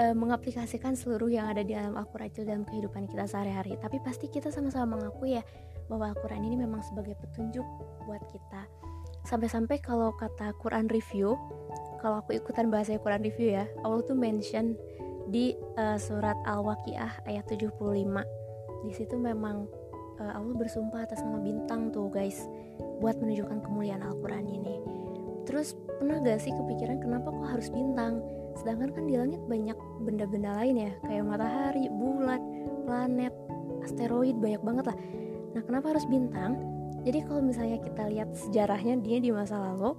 uh, 0.00 0.14
mengaplikasikan 0.16 0.96
seluruh 0.96 1.28
yang 1.28 1.52
ada 1.52 1.60
di 1.60 1.76
dalam 1.76 1.94
Al-Quran 2.00 2.32
itu 2.32 2.42
dalam 2.48 2.64
kehidupan 2.64 3.04
kita 3.04 3.28
sehari-hari. 3.28 3.76
Tapi 3.76 4.00
pasti 4.00 4.32
kita 4.32 4.48
sama-sama 4.48 4.96
mengakui 4.96 5.36
ya 5.36 5.44
bahwa 5.92 6.16
Al-Quran 6.16 6.40
ini 6.48 6.56
memang 6.64 6.80
sebagai 6.80 7.20
petunjuk 7.20 7.66
buat 8.08 8.24
kita. 8.32 8.64
Sampai-sampai 9.28 9.84
kalau 9.84 10.16
kata 10.16 10.56
Quran 10.56 10.88
review 10.88 11.36
kalau 12.00 12.24
aku 12.24 12.32
ikutan 12.32 12.72
bahasa 12.72 12.96
Quran 12.96 13.20
review 13.20 13.60
ya 13.60 13.68
Allah 13.84 14.00
tuh 14.08 14.16
mention 14.16 14.72
di 15.28 15.52
uh, 15.76 16.00
surat 16.00 16.34
Al-Waqiah 16.48 17.28
ayat 17.28 17.44
75 17.52 17.76
di 18.88 18.92
situ 18.96 19.20
memang 19.20 19.68
uh, 20.16 20.32
Allah 20.32 20.54
bersumpah 20.56 21.04
atas 21.04 21.20
nama 21.20 21.36
bintang 21.36 21.92
tuh 21.92 22.08
guys 22.08 22.48
buat 23.04 23.20
menunjukkan 23.20 23.60
kemuliaan 23.60 24.00
Al-Quran 24.00 24.48
ini. 24.48 24.76
Terus 25.44 25.76
pernah 26.00 26.20
gak 26.24 26.40
sih 26.40 26.52
kepikiran 26.56 27.04
kenapa 27.04 27.28
kok 27.28 27.48
harus 27.52 27.68
bintang 27.68 28.24
sedangkan 28.58 28.90
kan 28.92 29.04
di 29.06 29.14
langit 29.14 29.40
banyak 29.46 29.78
benda-benda 30.02 30.50
lain 30.58 30.90
ya 30.90 30.92
kayak 31.06 31.24
matahari, 31.26 31.86
bulan, 31.90 32.40
planet, 32.84 33.34
asteroid 33.84 34.36
banyak 34.38 34.62
banget 34.62 34.84
lah. 34.90 34.98
Nah 35.54 35.62
kenapa 35.66 35.96
harus 35.96 36.06
bintang? 36.06 36.58
Jadi 37.00 37.24
kalau 37.24 37.40
misalnya 37.40 37.78
kita 37.80 38.02
lihat 38.12 38.28
sejarahnya 38.36 39.00
dia 39.00 39.18
di 39.22 39.32
masa 39.32 39.56
lalu 39.56 39.96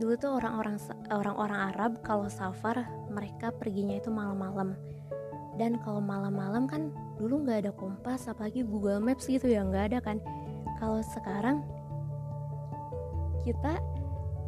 dulu 0.00 0.16
tuh 0.16 0.32
orang-orang 0.40 0.80
orang-orang 1.12 1.60
Arab 1.76 1.92
kalau 2.00 2.26
safar 2.26 2.88
mereka 3.12 3.52
perginya 3.52 4.00
itu 4.00 4.08
malam-malam. 4.08 4.74
Dan 5.60 5.76
kalau 5.84 6.00
malam-malam 6.00 6.64
kan 6.64 6.88
dulu 7.20 7.44
nggak 7.44 7.68
ada 7.68 7.72
kompas 7.76 8.24
apalagi 8.32 8.64
Google 8.64 9.04
Maps 9.04 9.28
gitu 9.28 9.44
ya 9.44 9.60
nggak 9.60 9.92
ada 9.92 9.98
kan. 10.00 10.16
Kalau 10.80 11.04
sekarang 11.04 11.60
kita 13.44 13.76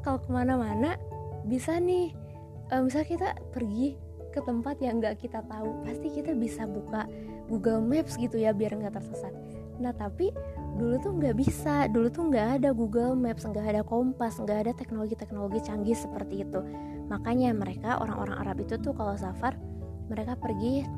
kalau 0.00 0.18
ke 0.18 0.30
mana-mana 0.32 0.96
bisa 1.44 1.76
nih 1.76 2.16
uh, 2.72 2.80
misalnya 2.80 3.08
kita 3.08 3.28
pergi 3.52 3.94
ke 4.32 4.40
tempat 4.40 4.80
yang 4.80 4.98
nggak 4.98 5.20
kita 5.20 5.44
tahu 5.44 5.84
pasti 5.84 6.08
kita 6.08 6.32
bisa 6.32 6.64
buka 6.64 7.04
Google 7.52 7.84
Maps 7.84 8.16
gitu 8.16 8.40
ya 8.40 8.56
biar 8.56 8.72
nggak 8.80 8.96
tersesat. 8.96 9.30
Nah 9.76 9.92
tapi 9.92 10.32
dulu 10.80 10.96
tuh 11.04 11.12
nggak 11.20 11.36
bisa. 11.36 11.84
Dulu 11.92 12.08
tuh 12.08 12.32
nggak 12.32 12.64
ada 12.64 12.72
Google 12.72 13.12
Maps 13.12 13.44
nggak 13.44 13.76
ada 13.76 13.82
kompas 13.84 14.40
nggak 14.40 14.58
ada 14.68 14.72
teknologi-teknologi 14.72 15.60
canggih 15.60 15.92
seperti 15.92 16.48
itu. 16.48 16.64
Makanya 17.12 17.52
mereka 17.52 18.00
orang-orang 18.00 18.40
Arab 18.40 18.64
itu 18.64 18.80
tuh 18.80 18.96
kalau 18.96 19.12
safar 19.20 19.52
mereka 20.08 20.32
pergi 20.40 20.88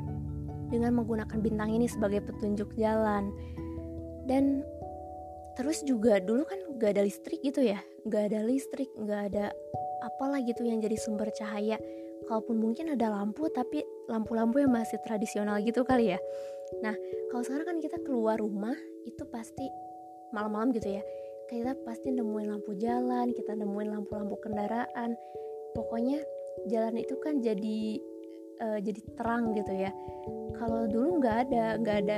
dengan 0.71 0.95
menggunakan 0.95 1.37
bintang 1.43 1.75
ini 1.75 1.91
sebagai 1.91 2.23
petunjuk 2.23 2.71
jalan. 2.79 3.35
Dan 4.23 4.63
terus 5.59 5.83
juga 5.83 6.23
dulu 6.23 6.47
kan 6.47 6.59
nggak 6.79 6.95
ada 6.95 7.03
listrik 7.03 7.43
gitu 7.43 7.67
ya. 7.67 7.83
Nggak 8.07 8.31
ada 8.31 8.39
listrik 8.47 8.95
nggak 8.95 9.21
ada 9.27 9.51
apalah 10.05 10.39
gitu 10.45 10.61
yang 10.61 10.77
jadi 10.77 10.95
sumber 10.95 11.33
cahaya. 11.33 11.81
Kalaupun 12.25 12.57
mungkin 12.57 12.93
ada 12.93 13.09
lampu 13.09 13.49
tapi 13.53 13.85
lampu-lampu 14.09 14.61
yang 14.61 14.73
masih 14.73 14.97
tradisional 15.01 15.61
gitu 15.61 15.85
kali 15.85 16.13
ya. 16.13 16.19
Nah 16.81 16.93
kalau 17.29 17.43
sekarang 17.45 17.65
kan 17.65 17.77
kita 17.81 17.97
keluar 18.01 18.37
rumah 18.41 18.73
itu 19.05 19.25
pasti 19.29 19.65
malam-malam 20.33 20.73
gitu 20.73 20.97
ya. 20.97 21.03
Kita 21.45 21.77
pasti 21.85 22.09
nemuin 22.09 22.49
lampu 22.49 22.73
jalan 22.77 23.29
kita 23.33 23.53
nemuin 23.53 23.89
lampu-lampu 23.93 24.37
kendaraan. 24.41 25.13
Pokoknya 25.77 26.23
jalan 26.71 26.97
itu 26.97 27.13
kan 27.21 27.43
jadi 27.43 27.79
uh, 28.63 28.79
jadi 28.81 29.01
terang 29.17 29.53
gitu 29.53 29.73
ya. 29.75 29.91
Kalau 30.57 30.89
dulu 30.89 31.21
nggak 31.21 31.37
ada 31.49 31.77
nggak 31.77 31.97
ada 32.07 32.17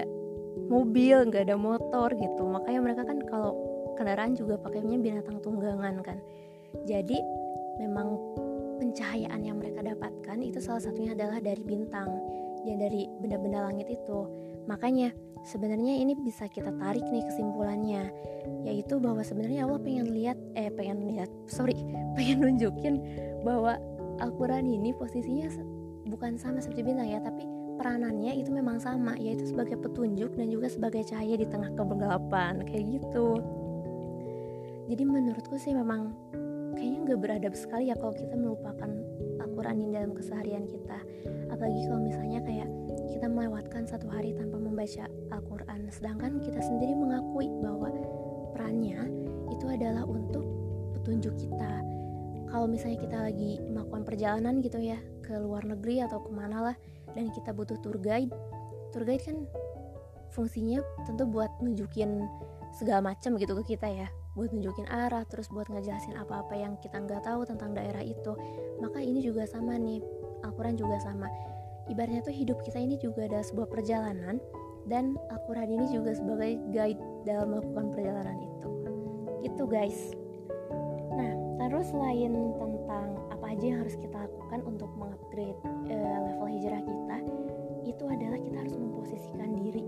mobil 0.72 1.18
nggak 1.28 1.52
ada 1.52 1.58
motor 1.60 2.16
gitu. 2.16 2.44
Makanya 2.48 2.80
mereka 2.80 3.04
kan 3.04 3.20
kalau 3.28 3.52
kendaraan 4.00 4.38
juga 4.38 4.56
pakainya 4.62 4.96
binatang 5.02 5.42
tunggangan 5.44 6.00
kan. 6.06 6.22
Jadi 6.86 7.18
memang 7.78 8.18
pencahayaan 8.78 9.42
yang 9.42 9.58
mereka 9.58 9.82
dapatkan 9.82 10.38
itu 10.42 10.62
salah 10.62 10.82
satunya 10.82 11.18
adalah 11.18 11.42
dari 11.42 11.62
bintang 11.66 12.10
ya 12.66 12.76
dari 12.78 13.10
benda-benda 13.22 13.70
langit 13.70 13.90
itu. 13.90 14.20
Makanya 14.68 15.14
sebenarnya 15.48 15.98
ini 16.02 16.14
bisa 16.18 16.50
kita 16.50 16.74
tarik 16.76 17.06
nih 17.08 17.24
kesimpulannya 17.26 18.12
yaitu 18.68 19.00
bahwa 19.00 19.24
sebenarnya 19.24 19.68
Allah 19.68 19.80
pengen 19.80 20.12
lihat 20.12 20.38
eh 20.60 20.72
pengen 20.72 21.08
lihat 21.08 21.32
sorry 21.48 21.76
pengen 22.20 22.44
nunjukin 22.44 23.00
bahwa 23.48 23.80
Al-Quran 24.18 24.66
ini 24.66 24.92
posisinya 24.98 25.48
bukan 26.10 26.40
sama 26.40 26.60
seperti 26.64 26.84
bintang 26.84 27.08
ya 27.08 27.20
tapi 27.22 27.46
peranannya 27.78 28.42
itu 28.42 28.50
memang 28.50 28.82
sama 28.82 29.14
yaitu 29.22 29.46
sebagai 29.46 29.78
petunjuk 29.78 30.34
dan 30.34 30.50
juga 30.50 30.68
sebagai 30.68 31.06
cahaya 31.06 31.38
di 31.38 31.46
tengah 31.46 31.70
kegelapan 31.78 32.66
kayak 32.66 33.00
gitu. 33.00 33.40
Jadi 34.88 35.04
menurutku 35.04 35.60
sih 35.60 35.76
memang 35.76 36.16
kayaknya 36.78 37.00
nggak 37.10 37.20
beradab 37.20 37.54
sekali 37.58 37.90
ya 37.90 37.98
kalau 37.98 38.14
kita 38.14 38.38
melupakan 38.38 38.92
Al-Quran 39.42 39.76
ini 39.82 39.90
dalam 39.98 40.14
keseharian 40.14 40.70
kita. 40.70 41.02
Apalagi 41.50 41.82
kalau 41.90 42.02
misalnya 42.06 42.40
kayak 42.46 42.70
kita 43.10 43.26
melewatkan 43.26 43.90
satu 43.90 44.06
hari 44.14 44.38
tanpa 44.38 44.62
membaca 44.62 45.10
Al-Quran. 45.34 45.90
Sedangkan 45.90 46.38
kita 46.38 46.62
sendiri 46.62 46.94
mengakui 46.94 47.50
bahwa 47.66 47.90
perannya 48.54 49.10
itu 49.50 49.66
adalah 49.66 50.06
untuk 50.06 50.46
petunjuk 50.94 51.34
kita. 51.42 51.82
Kalau 52.48 52.70
misalnya 52.70 53.02
kita 53.02 53.18
lagi 53.26 53.60
melakukan 53.66 54.06
perjalanan 54.06 54.62
gitu 54.62 54.80
ya 54.80 55.02
ke 55.26 55.36
luar 55.36 55.66
negeri 55.68 56.06
atau 56.06 56.24
ke 56.24 56.32
mana 56.32 56.72
lah 56.72 56.76
dan 57.12 57.34
kita 57.34 57.52
butuh 57.52 57.76
tour 57.84 58.00
guide 58.00 58.32
tour 58.96 59.04
guide 59.04 59.20
kan 59.26 59.44
fungsinya 60.32 60.80
tentu 61.04 61.28
buat 61.28 61.52
nunjukin 61.60 62.24
segala 62.72 63.12
macam 63.12 63.36
gitu 63.36 63.58
ke 63.60 63.76
kita 63.76 63.90
ya 63.92 64.08
buat 64.38 64.54
nunjukin 64.54 64.86
arah 64.86 65.26
terus 65.26 65.50
buat 65.50 65.66
ngejelasin 65.66 66.14
apa-apa 66.14 66.54
yang 66.54 66.78
kita 66.78 67.02
nggak 67.02 67.26
tahu 67.26 67.42
tentang 67.50 67.74
daerah 67.74 68.06
itu. 68.06 68.38
Maka 68.78 69.02
ini 69.02 69.26
juga 69.26 69.50
sama 69.50 69.82
nih 69.82 69.98
Al-Quran 70.46 70.78
juga 70.78 71.02
sama. 71.02 71.26
Ibaratnya 71.90 72.22
tuh 72.22 72.38
hidup 72.38 72.62
kita 72.62 72.78
ini 72.78 73.02
juga 73.02 73.26
ada 73.26 73.42
sebuah 73.42 73.66
perjalanan 73.66 74.38
dan 74.86 75.18
Al-Quran 75.34 75.82
ini 75.82 75.86
juga 75.90 76.14
sebagai 76.14 76.62
guide 76.70 77.02
dalam 77.26 77.58
melakukan 77.58 77.86
perjalanan 77.98 78.38
itu. 78.38 78.70
Itu 79.42 79.64
guys. 79.66 80.14
Nah 81.18 81.34
terus 81.66 81.90
selain 81.90 82.38
tentang 82.62 83.18
apa 83.34 83.46
aja 83.58 83.66
yang 83.74 83.80
harus 83.82 83.98
kita 83.98 84.22
lakukan 84.22 84.62
untuk 84.70 84.94
mengupgrade 85.02 85.58
uh, 85.90 86.20
level 86.30 86.46
hijrah 86.46 86.84
kita 86.86 87.18
itu 87.90 88.04
adalah 88.06 88.38
kita 88.38 88.58
harus 88.62 88.78
memposisikan 88.78 89.50
diri. 89.58 89.82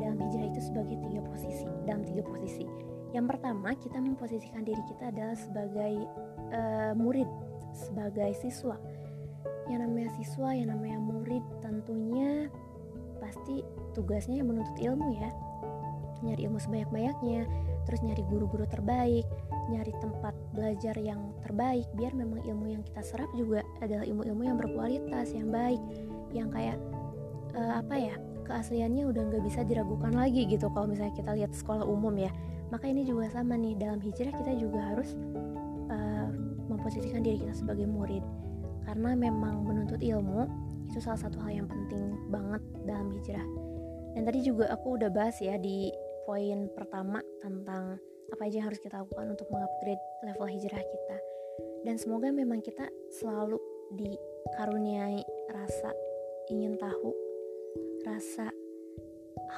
Dalam 0.00 0.16
hijrah 0.16 0.48
itu 0.48 0.60
sebagai 0.64 0.96
tiga 0.96 1.20
posisi 1.28 1.68
dalam 1.84 2.08
tiga 2.08 2.24
posisi 2.24 2.89
yang 3.10 3.26
pertama 3.26 3.74
kita 3.74 3.98
memposisikan 3.98 4.62
diri 4.62 4.80
kita 4.86 5.10
adalah 5.10 5.34
sebagai 5.34 5.94
uh, 6.54 6.92
murid 6.94 7.26
sebagai 7.74 8.30
siswa. 8.38 8.78
Yang 9.70 9.80
namanya 9.86 10.10
siswa 10.18 10.50
yang 10.54 10.68
namanya 10.74 10.98
murid 10.98 11.44
tentunya 11.62 12.50
pasti 13.22 13.62
tugasnya 13.94 14.42
menuntut 14.42 14.78
ilmu 14.78 15.18
ya. 15.18 15.30
Nyari 16.20 16.46
ilmu 16.46 16.58
sebanyak-banyaknya 16.60 17.48
terus 17.88 18.04
nyari 18.04 18.22
guru-guru 18.28 18.68
terbaik 18.68 19.24
nyari 19.70 19.94
tempat 20.02 20.34
belajar 20.52 20.98
yang 20.98 21.30
terbaik 21.46 21.86
biar 21.94 22.12
memang 22.12 22.42
ilmu 22.42 22.66
yang 22.74 22.82
kita 22.82 23.00
serap 23.06 23.30
juga 23.38 23.62
adalah 23.78 24.02
ilmu-ilmu 24.02 24.42
yang 24.42 24.58
berkualitas 24.58 25.30
yang 25.30 25.48
baik 25.48 25.78
yang 26.34 26.50
kayak 26.50 26.76
uh, 27.54 27.78
apa 27.78 27.94
ya 27.94 28.14
keasliannya 28.50 29.06
udah 29.06 29.22
nggak 29.30 29.42
bisa 29.46 29.62
diragukan 29.62 30.10
lagi 30.10 30.42
gitu. 30.50 30.66
Kalau 30.74 30.90
misalnya 30.90 31.14
kita 31.14 31.30
lihat 31.38 31.54
sekolah 31.54 31.86
umum 31.86 32.14
ya 32.18 32.34
maka 32.70 32.86
ini 32.86 33.02
juga 33.02 33.26
sama 33.30 33.58
nih 33.58 33.74
dalam 33.76 33.98
hijrah 33.98 34.30
kita 34.30 34.52
juga 34.54 34.94
harus 34.94 35.18
uh, 35.90 36.28
memposisikan 36.70 37.26
diri 37.26 37.42
kita 37.42 37.54
sebagai 37.54 37.86
murid. 37.90 38.22
Karena 38.86 39.14
memang 39.14 39.66
menuntut 39.66 40.00
ilmu 40.00 40.46
itu 40.90 40.98
salah 40.98 41.20
satu 41.20 41.38
hal 41.42 41.62
yang 41.62 41.68
penting 41.70 42.14
banget 42.30 42.62
dalam 42.86 43.10
hijrah. 43.14 43.46
Dan 44.14 44.26
tadi 44.26 44.42
juga 44.42 44.70
aku 44.74 44.98
udah 44.98 45.10
bahas 45.10 45.38
ya 45.38 45.54
di 45.58 45.90
poin 46.26 46.70
pertama 46.74 47.22
tentang 47.42 47.98
apa 48.30 48.42
aja 48.46 48.62
yang 48.62 48.66
harus 48.70 48.78
kita 48.82 49.02
lakukan 49.02 49.34
untuk 49.34 49.46
mengupgrade 49.50 50.02
level 50.26 50.46
hijrah 50.46 50.82
kita. 50.82 51.16
Dan 51.82 51.98
semoga 51.98 52.30
memang 52.30 52.62
kita 52.62 52.86
selalu 53.18 53.58
dikaruniai 53.98 55.22
rasa 55.50 55.90
ingin 56.50 56.78
tahu 56.78 57.10
rasa 58.06 58.50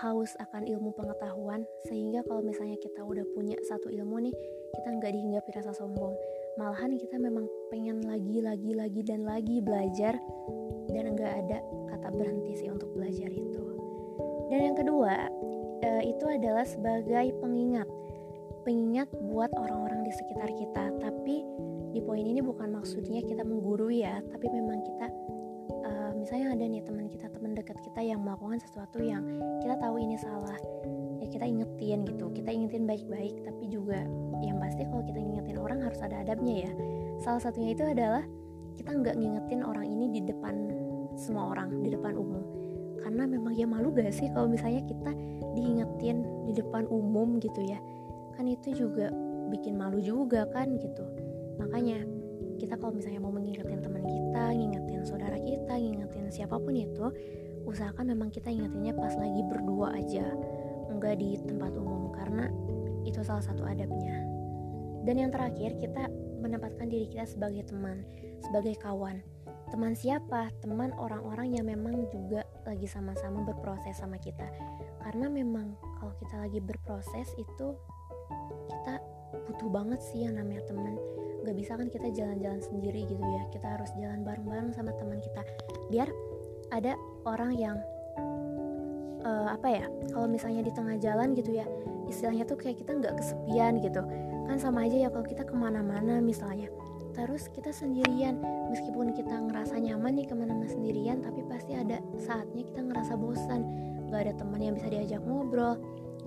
haus 0.00 0.32
akan 0.40 0.64
ilmu 0.64 0.96
pengetahuan 0.96 1.68
sehingga 1.84 2.24
kalau 2.24 2.40
misalnya 2.40 2.80
kita 2.80 3.04
udah 3.04 3.22
punya 3.36 3.56
satu 3.68 3.92
ilmu 3.92 4.24
nih 4.24 4.34
kita 4.72 4.88
nggak 4.96 5.12
dihinggapi 5.12 5.50
rasa 5.52 5.72
sombong. 5.76 6.16
Malahan 6.56 6.96
kita 6.96 7.16
memang 7.20 7.48
pengen 7.68 8.04
lagi 8.04 8.40
lagi 8.40 8.72
lagi 8.72 9.00
dan 9.04 9.24
lagi 9.24 9.60
belajar 9.60 10.16
dan 10.92 11.04
nggak 11.12 11.32
ada 11.44 11.58
kata 11.92 12.08
berhenti 12.12 12.52
sih 12.56 12.68
untuk 12.72 12.88
belajar 12.96 13.28
itu. 13.28 13.62
Dan 14.48 14.72
yang 14.72 14.76
kedua 14.76 15.28
uh, 15.84 16.02
itu 16.04 16.24
adalah 16.28 16.64
sebagai 16.64 17.36
pengingat. 17.40 17.88
Pengingat 18.62 19.10
buat 19.26 19.50
orang-orang 19.58 20.06
di 20.06 20.12
sekitar 20.14 20.48
kita. 20.54 20.84
Tapi 21.02 21.36
di 21.92 22.00
poin 22.00 22.24
ini 22.24 22.40
bukan 22.40 22.72
maksudnya 22.72 23.20
kita 23.20 23.44
menggurui 23.44 24.00
ya 24.00 24.24
tapi 24.32 24.48
memang 24.48 24.80
kita 24.80 25.12
misalnya 26.32 26.56
ada 26.56 26.64
nih 26.64 26.80
teman 26.80 27.06
kita 27.12 27.28
teman 27.28 27.52
dekat 27.52 27.76
kita 27.84 28.00
yang 28.00 28.24
melakukan 28.24 28.56
sesuatu 28.56 29.04
yang 29.04 29.20
kita 29.60 29.76
tahu 29.76 30.00
ini 30.00 30.16
salah. 30.16 30.56
Ya 31.20 31.28
kita 31.28 31.44
ingetin 31.44 32.08
gitu 32.08 32.32
kita 32.32 32.48
ingetin 32.48 32.88
baik-baik 32.88 33.44
tapi 33.44 33.68
juga 33.68 34.00
yang 34.40 34.56
pasti 34.56 34.88
kalau 34.88 35.04
kita 35.04 35.20
ingetin 35.20 35.60
orang 35.60 35.84
harus 35.84 36.00
ada 36.00 36.24
adabnya 36.24 36.64
ya. 36.64 36.72
Salah 37.20 37.36
satunya 37.36 37.76
itu 37.76 37.84
adalah 37.84 38.24
kita 38.80 38.96
nggak 38.96 39.12
ngingetin 39.20 39.60
orang 39.60 39.84
ini 39.84 40.08
di 40.08 40.20
depan 40.24 40.72
semua 41.20 41.52
orang 41.52 41.84
di 41.84 41.92
depan 41.92 42.16
umum. 42.16 42.40
Karena 43.04 43.28
memang 43.28 43.52
ya 43.52 43.68
malu 43.68 43.92
gak 43.92 44.08
sih 44.08 44.32
kalau 44.32 44.48
misalnya 44.48 44.80
kita 44.88 45.12
diingetin 45.52 46.24
di 46.48 46.56
depan 46.56 46.88
umum 46.88 47.36
gitu 47.44 47.60
ya? 47.60 47.76
Kan 48.40 48.48
itu 48.48 48.72
juga 48.72 49.12
bikin 49.52 49.76
malu 49.76 50.00
juga 50.00 50.48
kan 50.48 50.80
gitu. 50.80 51.04
Makanya 51.60 52.00
kita 52.56 52.80
kalau 52.80 52.96
misalnya 52.96 53.20
mau 53.20 53.36
mengingetin 53.36 53.84
teman 53.84 54.00
kita 54.00 54.42
ngingetin 54.56 55.02
saudara 55.04 55.41
siapa 56.32 56.56
pun 56.56 56.72
itu 56.72 57.12
usahakan 57.68 58.16
memang 58.16 58.32
kita 58.32 58.48
ingetinnya 58.48 58.96
pas 58.96 59.14
lagi 59.14 59.44
berdua 59.46 59.94
aja 59.94 60.26
enggak 60.88 61.20
di 61.20 61.38
tempat 61.44 61.76
umum 61.76 62.10
karena 62.16 62.48
itu 63.04 63.20
salah 63.20 63.42
satu 63.42 63.66
adabnya. 63.66 64.22
Dan 65.02 65.18
yang 65.18 65.30
terakhir 65.34 65.74
kita 65.82 66.06
menempatkan 66.38 66.86
diri 66.86 67.10
kita 67.10 67.26
sebagai 67.26 67.66
teman 67.66 68.06
sebagai 68.42 68.78
kawan. 68.78 69.22
Teman 69.70 69.94
siapa? 69.98 70.52
Teman 70.62 70.94
orang-orang 70.94 71.58
yang 71.58 71.66
memang 71.66 72.06
juga 72.12 72.46
lagi 72.62 72.86
sama-sama 72.86 73.42
berproses 73.42 73.98
sama 73.98 74.20
kita. 74.20 74.46
Karena 75.02 75.26
memang 75.26 75.74
kalau 75.98 76.14
kita 76.22 76.38
lagi 76.38 76.62
berproses 76.62 77.34
itu 77.34 77.74
kita 78.70 78.94
butuh 79.48 79.70
banget 79.72 80.00
sih 80.12 80.22
yang 80.28 80.38
namanya 80.38 80.62
teman 80.70 80.94
gak 81.42 81.56
bisa 81.58 81.74
kan 81.74 81.90
kita 81.90 82.08
jalan-jalan 82.14 82.62
sendiri 82.62 83.06
gitu 83.06 83.22
ya. 83.22 83.42
Kita 83.50 83.66
harus 83.78 83.90
jalan 83.98 84.22
bareng-bareng 84.22 84.70
sama 84.74 84.94
teman 84.96 85.18
kita. 85.18 85.42
Biar 85.90 86.08
ada 86.72 86.96
orang 87.28 87.52
yang 87.58 87.76
uh, 89.22 89.54
apa 89.54 89.68
ya 89.68 89.84
kalau 90.10 90.26
misalnya 90.26 90.64
di 90.64 90.72
tengah 90.72 90.96
jalan 90.98 91.36
gitu 91.36 91.52
ya 91.54 91.66
istilahnya 92.10 92.44
tuh 92.44 92.58
kayak 92.58 92.82
kita 92.82 92.92
nggak 92.98 93.14
kesepian 93.18 93.78
gitu. 93.80 94.02
Kan 94.48 94.58
sama 94.58 94.84
aja 94.84 95.06
ya 95.06 95.08
kalau 95.08 95.24
kita 95.24 95.46
ke 95.46 95.54
mana-mana 95.54 96.18
misalnya. 96.18 96.68
Terus 97.12 97.48
kita 97.52 97.70
sendirian. 97.72 98.40
Meskipun 98.72 99.12
kita 99.12 99.36
ngerasa 99.36 99.76
nyaman 99.76 100.16
nih 100.16 100.26
ke 100.28 100.34
mana-mana 100.36 100.68
sendirian 100.68 101.20
tapi 101.20 101.44
pasti 101.44 101.76
ada 101.76 102.00
saatnya 102.20 102.64
kita 102.64 102.80
ngerasa 102.84 103.16
bosan. 103.16 103.62
Gak 104.12 104.28
ada 104.28 104.34
teman 104.36 104.60
yang 104.60 104.74
bisa 104.76 104.92
diajak 104.92 105.24
ngobrol 105.24 105.80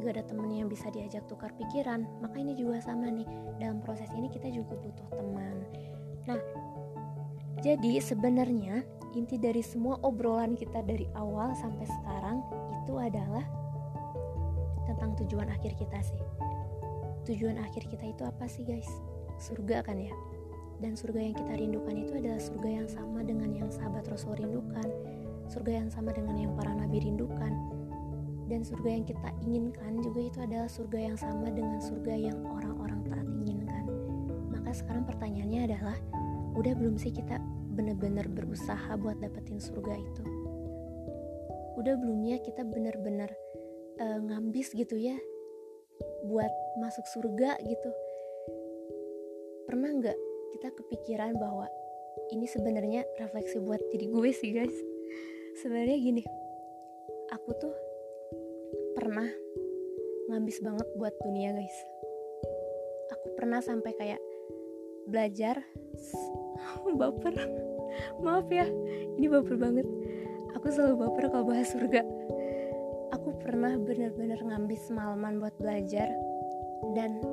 gak 0.06 0.22
ada 0.22 0.26
temen 0.30 0.54
yang 0.54 0.70
bisa 0.70 0.88
diajak 0.94 1.26
tukar 1.26 1.50
pikiran. 1.58 2.06
Maka 2.22 2.38
ini 2.38 2.54
juga 2.54 2.78
sama 2.80 3.10
nih 3.10 3.26
dalam 3.58 3.82
proses 3.82 4.08
ini 4.14 4.30
kita 4.30 4.48
juga 4.54 4.78
butuh 4.78 5.10
teman. 5.10 5.66
Nah 6.30 6.40
jadi 7.66 7.98
sebenarnya 7.98 8.86
inti 9.18 9.42
dari 9.42 9.66
semua 9.66 9.98
obrolan 10.06 10.54
kita 10.54 10.86
dari 10.86 11.10
awal 11.18 11.58
sampai 11.58 11.90
sekarang 11.90 12.46
itu 12.86 12.94
adalah 13.02 13.42
tentang 14.86 15.18
tujuan 15.26 15.50
akhir 15.50 15.74
kita 15.74 15.98
sih. 16.06 16.22
Tujuan 17.26 17.58
akhir 17.58 17.90
kita 17.90 18.06
itu 18.06 18.22
apa 18.22 18.46
sih 18.46 18.62
guys? 18.62 18.88
Surga 19.42 19.82
kan 19.82 19.98
ya? 19.98 20.14
Dan 20.78 20.94
surga 20.94 21.18
yang 21.18 21.34
kita 21.34 21.58
rindukan 21.58 21.96
itu 21.98 22.14
adalah 22.14 22.38
surga 22.38 22.70
yang 22.70 22.88
sama 22.92 23.26
dengan 23.26 23.50
yang 23.50 23.72
sahabat 23.74 24.06
Rasul 24.12 24.38
rindukan 24.38 24.86
surga 25.50 25.86
yang 25.86 25.90
sama 25.94 26.10
dengan 26.14 26.36
yang 26.38 26.52
para 26.58 26.74
nabi 26.74 27.02
rindukan 27.02 27.54
dan 28.46 28.62
surga 28.62 28.90
yang 29.02 29.06
kita 29.06 29.30
inginkan 29.42 30.02
juga 30.06 30.20
itu 30.22 30.38
adalah 30.42 30.70
surga 30.70 31.00
yang 31.12 31.18
sama 31.18 31.50
dengan 31.50 31.82
surga 31.82 32.14
yang 32.14 32.38
orang-orang 32.46 33.02
taat 33.10 33.28
inginkan. 33.42 33.86
Maka 34.54 34.70
sekarang 34.74 35.04
pertanyaannya 35.10 35.62
adalah 35.74 35.98
udah 36.54 36.74
belum 36.78 36.96
sih 36.96 37.10
kita 37.10 37.42
benar-benar 37.74 38.30
berusaha 38.30 38.94
buat 39.02 39.18
dapetin 39.18 39.58
surga 39.58 39.94
itu? 39.98 40.24
Udah 41.76 41.98
belumnya 41.98 42.40
kita 42.40 42.64
benar-benar 42.64 43.34
uh, 44.00 44.20
ngambis 44.22 44.72
gitu 44.78 44.96
ya 44.96 45.18
buat 46.30 46.52
masuk 46.80 47.06
surga 47.18 47.58
gitu? 47.66 47.90
Pernah 49.66 49.90
nggak 50.00 50.18
kita 50.56 50.68
kepikiran 50.72 51.34
bahwa 51.36 51.66
ini 52.32 52.46
sebenarnya 52.46 53.04
refleksi 53.18 53.58
buat 53.58 53.82
diri 53.90 54.08
gue 54.08 54.30
sih 54.32 54.54
guys? 54.54 54.78
Sebenarnya 55.60 55.98
gini 55.98 56.22
aku 57.34 57.52
tuh 57.58 57.85
pernah 58.96 59.28
ngabis 60.32 60.64
banget 60.64 60.88
buat 60.96 61.14
dunia 61.22 61.52
guys. 61.52 61.78
Aku 63.12 63.36
pernah 63.36 63.60
sampai 63.60 63.92
kayak 64.00 64.22
belajar. 65.12 65.60
Baper. 67.00 67.36
Maaf 68.24 68.48
ya 68.52 68.66
ini 69.16 69.28
baper 69.32 69.56
banget. 69.56 69.88
Aku 70.60 70.68
selalu 70.72 71.08
baper 71.08 71.32
kalau 71.32 71.46
bahas 71.48 71.72
surga. 71.72 72.04
Aku 73.16 73.36
pernah 73.40 73.76
bener-bener 73.80 74.40
ngambil 74.40 74.80
semalaman 74.80 75.40
buat 75.40 75.56
belajar. 75.60 76.12
Dan 76.96 77.24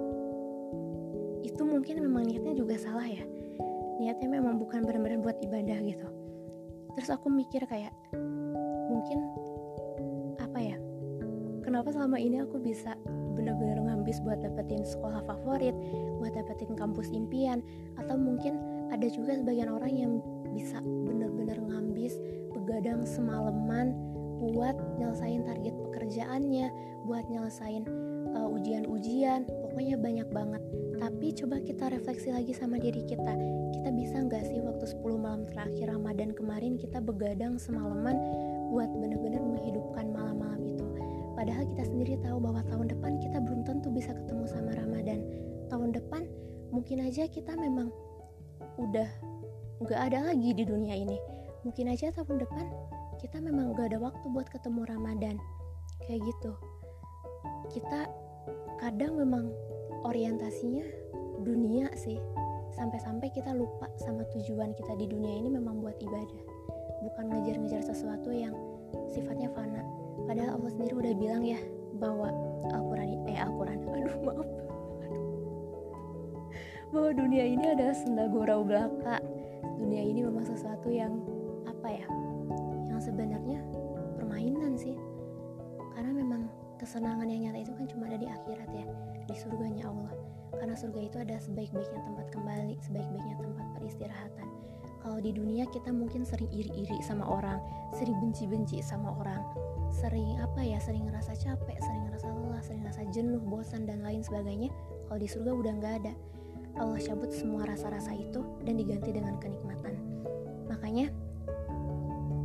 itu 1.42 1.62
mungkin 1.62 2.02
memang 2.02 2.30
niatnya 2.30 2.54
juga 2.54 2.78
salah 2.78 3.06
ya. 3.06 3.22
Niatnya 3.98 4.38
memang 4.38 4.58
bukan 4.62 4.86
benar-benar 4.86 5.18
buat 5.22 5.38
ibadah 5.42 5.78
gitu. 5.82 6.08
Terus 6.98 7.08
aku 7.10 7.26
mikir 7.32 7.66
kayak 7.66 7.94
mungkin 8.90 9.18
kenapa 11.72 11.88
selama 11.88 12.20
ini 12.20 12.44
aku 12.44 12.60
bisa 12.60 12.92
benar-benar 13.32 13.80
ngambis 13.80 14.20
buat 14.20 14.44
dapetin 14.44 14.84
sekolah 14.84 15.24
favorit 15.24 15.72
buat 16.20 16.36
dapetin 16.36 16.76
kampus 16.76 17.08
impian 17.16 17.64
atau 17.96 18.12
mungkin 18.20 18.60
ada 18.92 19.08
juga 19.08 19.40
sebagian 19.40 19.72
orang 19.72 19.88
yang 19.96 20.12
bisa 20.52 20.84
benar-benar 20.84 21.56
ngambis 21.64 22.20
begadang 22.52 23.08
semalaman 23.08 23.96
buat 24.36 24.76
nyelesain 25.00 25.48
target 25.48 25.72
pekerjaannya 25.88 26.68
buat 27.08 27.24
nyelesain 27.32 27.88
uh, 28.36 28.52
ujian-ujian 28.52 29.48
pokoknya 29.48 29.96
banyak 29.96 30.28
banget. 30.28 30.62
Tapi 31.00 31.32
coba 31.40 31.56
kita 31.64 31.88
refleksi 31.88 32.36
lagi 32.36 32.52
sama 32.52 32.76
diri 32.76 33.00
kita. 33.08 33.32
Kita 33.74 33.88
bisa 33.96 34.20
nggak 34.22 34.44
sih 34.44 34.60
waktu 34.60 34.86
10 34.92 35.02
malam 35.18 35.42
terakhir 35.48 35.88
Ramadan 35.88 36.36
kemarin 36.36 36.76
kita 36.76 37.00
begadang 37.00 37.56
semalaman 37.56 38.18
buat 38.70 38.92
benar-benar 38.92 39.40
menghidupkan 39.40 40.10
malam-malam 40.10 40.62
itu 40.62 40.84
padahal 41.32 41.64
kita 41.68 41.84
sendiri 41.88 42.20
tahu 42.20 42.38
bahwa 42.38 42.60
tahun 42.68 42.86
depan 42.92 43.18
kita 43.20 43.38
belum 43.40 43.64
tentu 43.64 43.88
bisa 43.88 44.12
ketemu 44.12 44.44
sama 44.48 44.70
Ramadan. 44.76 45.20
Tahun 45.72 45.90
depan 45.92 46.22
mungkin 46.72 47.04
aja 47.04 47.28
kita 47.28 47.56
memang 47.56 47.88
udah 48.80 49.08
nggak 49.82 50.00
ada 50.12 50.32
lagi 50.32 50.50
di 50.52 50.64
dunia 50.64 50.94
ini. 50.96 51.18
Mungkin 51.62 51.90
aja 51.90 52.12
tahun 52.12 52.42
depan 52.42 52.66
kita 53.20 53.38
memang 53.38 53.72
nggak 53.74 53.94
ada 53.94 53.98
waktu 54.00 54.26
buat 54.30 54.48
ketemu 54.50 54.80
Ramadan. 54.88 55.36
Kayak 56.04 56.20
gitu. 56.28 56.52
Kita 57.70 58.10
kadang 58.82 59.16
memang 59.16 59.48
orientasinya 60.02 60.84
dunia 61.42 61.88
sih. 61.94 62.18
Sampai-sampai 62.72 63.28
kita 63.30 63.52
lupa 63.52 63.86
sama 64.00 64.24
tujuan 64.32 64.72
kita 64.72 64.96
di 64.96 65.06
dunia 65.06 65.44
ini 65.44 65.52
memang 65.52 65.78
buat 65.84 65.96
ibadah. 66.00 66.42
Bukan 67.04 67.24
ngejar-ngejar 67.30 67.82
sesuatu 67.84 68.32
yang 68.32 68.56
sifatnya 69.12 69.52
fana 69.52 70.01
padahal 70.26 70.58
Allah 70.58 70.70
sendiri 70.70 70.94
udah 70.96 71.14
bilang 71.18 71.42
ya 71.44 71.60
bahwa 71.98 72.28
Al-Quran 72.72 73.08
eh 73.28 73.38
Al-Quran. 73.38 73.78
Aduh 73.96 74.16
maaf. 74.22 74.48
Bahwa 76.92 77.10
dunia 77.16 77.44
ini 77.48 77.64
adalah 77.72 77.96
senda 77.96 78.28
gurau 78.28 78.62
belaka. 78.62 79.22
Dunia 79.80 80.02
ini 80.04 80.22
memang 80.22 80.44
sesuatu 80.44 80.92
yang 80.92 81.24
apa 81.66 81.88
ya 81.88 82.06
yang 82.90 83.00
sebenarnya 83.00 83.60
permainan 84.18 84.76
sih. 84.76 84.94
Karena 85.96 86.12
memang 86.12 86.48
kesenangan 86.76 87.26
yang 87.26 87.50
nyata 87.50 87.58
itu 87.64 87.72
kan 87.74 87.86
cuma 87.88 88.04
ada 88.10 88.18
di 88.20 88.28
akhirat 88.28 88.70
ya 88.70 88.86
di 89.26 89.34
surganya 89.34 89.88
Allah. 89.88 90.14
Karena 90.52 90.76
surga 90.76 91.00
itu 91.00 91.16
ada 91.16 91.36
sebaik-baiknya 91.40 92.00
tempat 92.04 92.26
kembali 92.28 92.76
sebaik-baiknya 92.84 93.36
tempat 93.40 93.66
peristirahatan 93.80 94.61
kalau 95.02 95.18
di 95.18 95.34
dunia 95.34 95.66
kita 95.68 95.90
mungkin 95.90 96.22
sering 96.22 96.48
iri-iri 96.54 97.02
sama 97.02 97.26
orang 97.26 97.58
sering 97.98 98.14
benci-benci 98.22 98.78
sama 98.80 99.10
orang 99.18 99.42
sering 99.90 100.38
apa 100.38 100.62
ya 100.62 100.78
sering 100.78 101.04
ngerasa 101.10 101.34
capek 101.36 101.76
sering 101.82 102.02
ngerasa 102.08 102.26
lelah 102.30 102.62
sering 102.62 102.80
ngerasa 102.86 103.02
jenuh 103.10 103.42
bosan 103.42 103.84
dan 103.84 104.00
lain 104.06 104.22
sebagainya 104.22 104.70
kalau 105.10 105.18
di 105.18 105.28
surga 105.28 105.50
udah 105.52 105.72
nggak 105.82 105.94
ada 106.06 106.12
Allah 106.78 106.96
cabut 107.02 107.28
semua 107.34 107.68
rasa-rasa 107.68 108.14
itu 108.16 108.40
dan 108.64 108.80
diganti 108.80 109.12
dengan 109.12 109.36
kenikmatan 109.36 109.98
makanya 110.70 111.12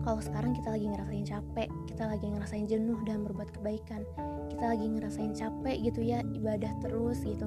kalau 0.08 0.24
sekarang 0.24 0.56
kita 0.56 0.72
lagi 0.72 0.88
ngerasain 0.88 1.28
capek, 1.28 1.68
kita 1.84 2.08
lagi 2.08 2.32
ngerasain 2.32 2.64
jenuh 2.64 2.96
dan 3.04 3.28
berbuat 3.28 3.52
kebaikan, 3.60 4.08
kita 4.48 4.72
lagi 4.72 4.88
ngerasain 4.88 5.36
capek 5.36 5.84
gitu 5.84 6.00
ya 6.00 6.24
ibadah 6.32 6.72
terus 6.80 7.28
gitu. 7.28 7.44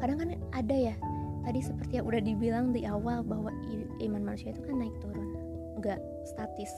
Kadang 0.00 0.16
kan 0.16 0.32
ada 0.56 0.72
ya, 0.72 0.96
tadi 1.44 1.60
seperti 1.64 2.00
yang 2.00 2.06
udah 2.06 2.22
dibilang 2.22 2.66
di 2.74 2.84
awal 2.88 3.24
bahwa 3.24 3.50
iman 4.00 4.22
manusia 4.22 4.52
itu 4.52 4.62
kan 4.64 4.76
naik 4.80 4.94
turun, 5.00 5.28
nggak 5.80 6.00
statis, 6.28 6.72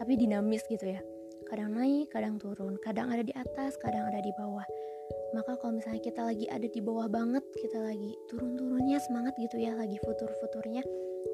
tapi 0.00 0.16
dinamis 0.16 0.64
gitu 0.68 0.92
ya. 0.96 1.00
Kadang 1.46 1.78
naik, 1.78 2.10
kadang 2.10 2.42
turun, 2.42 2.74
kadang 2.82 3.12
ada 3.14 3.22
di 3.22 3.30
atas, 3.36 3.78
kadang 3.78 4.08
ada 4.10 4.18
di 4.18 4.34
bawah. 4.34 4.66
Maka 5.34 5.54
kalau 5.62 5.78
misalnya 5.78 6.02
kita 6.02 6.22
lagi 6.26 6.46
ada 6.50 6.66
di 6.66 6.80
bawah 6.82 7.06
banget, 7.06 7.44
kita 7.54 7.78
lagi 7.78 8.18
turun-turunnya 8.26 8.98
semangat 8.98 9.34
gitu 9.38 9.62
ya, 9.62 9.76
lagi 9.78 9.94
futur-futurnya, 10.02 10.82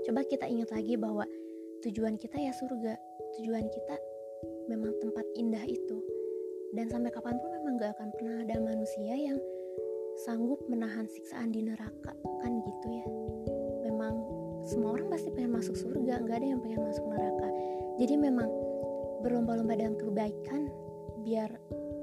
coba 0.05 0.20
kita 0.29 0.44
ingat 0.44 0.68
lagi 0.75 1.01
bahwa 1.01 1.25
tujuan 1.83 2.14
kita 2.14 2.38
ya 2.38 2.55
surga 2.55 2.94
tujuan 3.38 3.66
kita 3.66 3.96
memang 4.70 4.94
tempat 5.03 5.27
indah 5.35 5.64
itu 5.66 5.98
dan 6.79 6.87
sampai 6.88 7.11
kapan 7.11 7.37
pun 7.42 7.51
memang 7.59 7.75
gak 7.83 7.92
akan 7.98 8.09
pernah 8.14 8.37
ada 8.46 8.57
manusia 8.62 9.14
yang 9.18 9.38
sanggup 10.20 10.61
menahan 10.68 11.09
siksaan 11.09 11.51
di 11.51 11.64
neraka 11.64 12.12
kan 12.44 12.53
gitu 12.62 12.87
ya. 12.92 13.07
Memang 13.88 14.14
semua 14.62 14.94
orang 14.94 15.11
pasti 15.11 15.33
pengen 15.35 15.57
masuk 15.59 15.75
surga 15.75 16.22
nggak 16.22 16.37
ada 16.38 16.46
yang 16.55 16.61
pengen 16.62 16.83
masuk 16.85 17.05
neraka. 17.09 17.48
Jadi 17.98 18.14
memang 18.16 18.48
berlomba-lomba 19.22 19.75
dalam 19.79 19.96
kebaikan 19.96 20.68
biar 21.22 21.51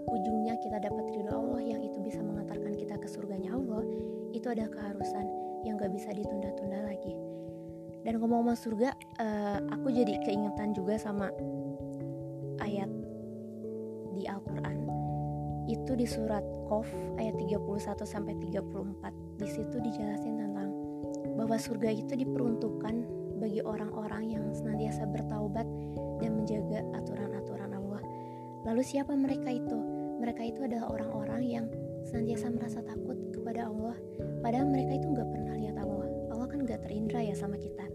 ujungnya 0.09 0.55
kita 0.63 0.79
dapat 0.79 1.05
ridho 1.11 1.31
Allah 1.31 1.61
yang 1.61 1.81
itu 1.83 1.99
bisa 2.01 2.23
mengantarkan 2.23 2.73
kita 2.73 2.95
ke 2.97 3.07
surganya 3.07 3.53
Allah 3.53 3.83
itu 4.31 4.47
adalah 4.47 4.71
keharusan 4.71 5.25
yang 5.67 5.75
gak 5.75 5.91
bisa 5.91 6.09
ditunda-tunda 6.15 6.87
lagi. 6.87 7.13
Dan 8.07 8.15
ngomong-ngomong 8.15 8.55
surga 8.55 8.95
uh, 9.19 9.59
aku 9.75 9.91
jadi 9.91 10.23
keingetan 10.23 10.71
juga 10.71 10.95
sama 10.95 11.27
ayat 12.63 12.87
di 15.99 16.07
surat 16.07 16.39
Qaf 16.71 16.87
ayat 17.19 17.35
31 17.35 17.59
sampai 18.07 18.39
34 18.39 19.43
di 19.43 19.47
situ 19.51 19.83
dijelasin 19.83 20.39
tentang 20.39 20.71
bahwa 21.35 21.59
surga 21.59 21.91
itu 21.91 22.15
diperuntukkan 22.15 22.95
bagi 23.43 23.59
orang-orang 23.59 24.31
yang 24.31 24.47
senantiasa 24.55 25.03
bertaubat 25.11 25.67
dan 26.23 26.39
menjaga 26.39 26.87
aturan-aturan 26.95 27.75
Allah. 27.75 27.99
Lalu 28.63 28.79
siapa 28.79 29.11
mereka 29.11 29.51
itu? 29.51 29.75
Mereka 30.23 30.39
itu 30.47 30.63
adalah 30.63 30.87
orang-orang 30.87 31.41
yang 31.43 31.65
senantiasa 32.07 32.47
merasa 32.47 32.79
takut 32.79 33.19
kepada 33.35 33.67
Allah, 33.67 33.95
padahal 34.39 34.71
mereka 34.71 35.03
itu 35.03 35.07
nggak 35.11 35.27
pernah 35.35 35.55
lihat 35.59 35.75
Allah. 35.83 36.07
Allah 36.31 36.47
kan 36.47 36.63
nggak 36.63 36.79
terindra 36.87 37.19
ya 37.19 37.35
sama 37.35 37.59
kita 37.59 37.87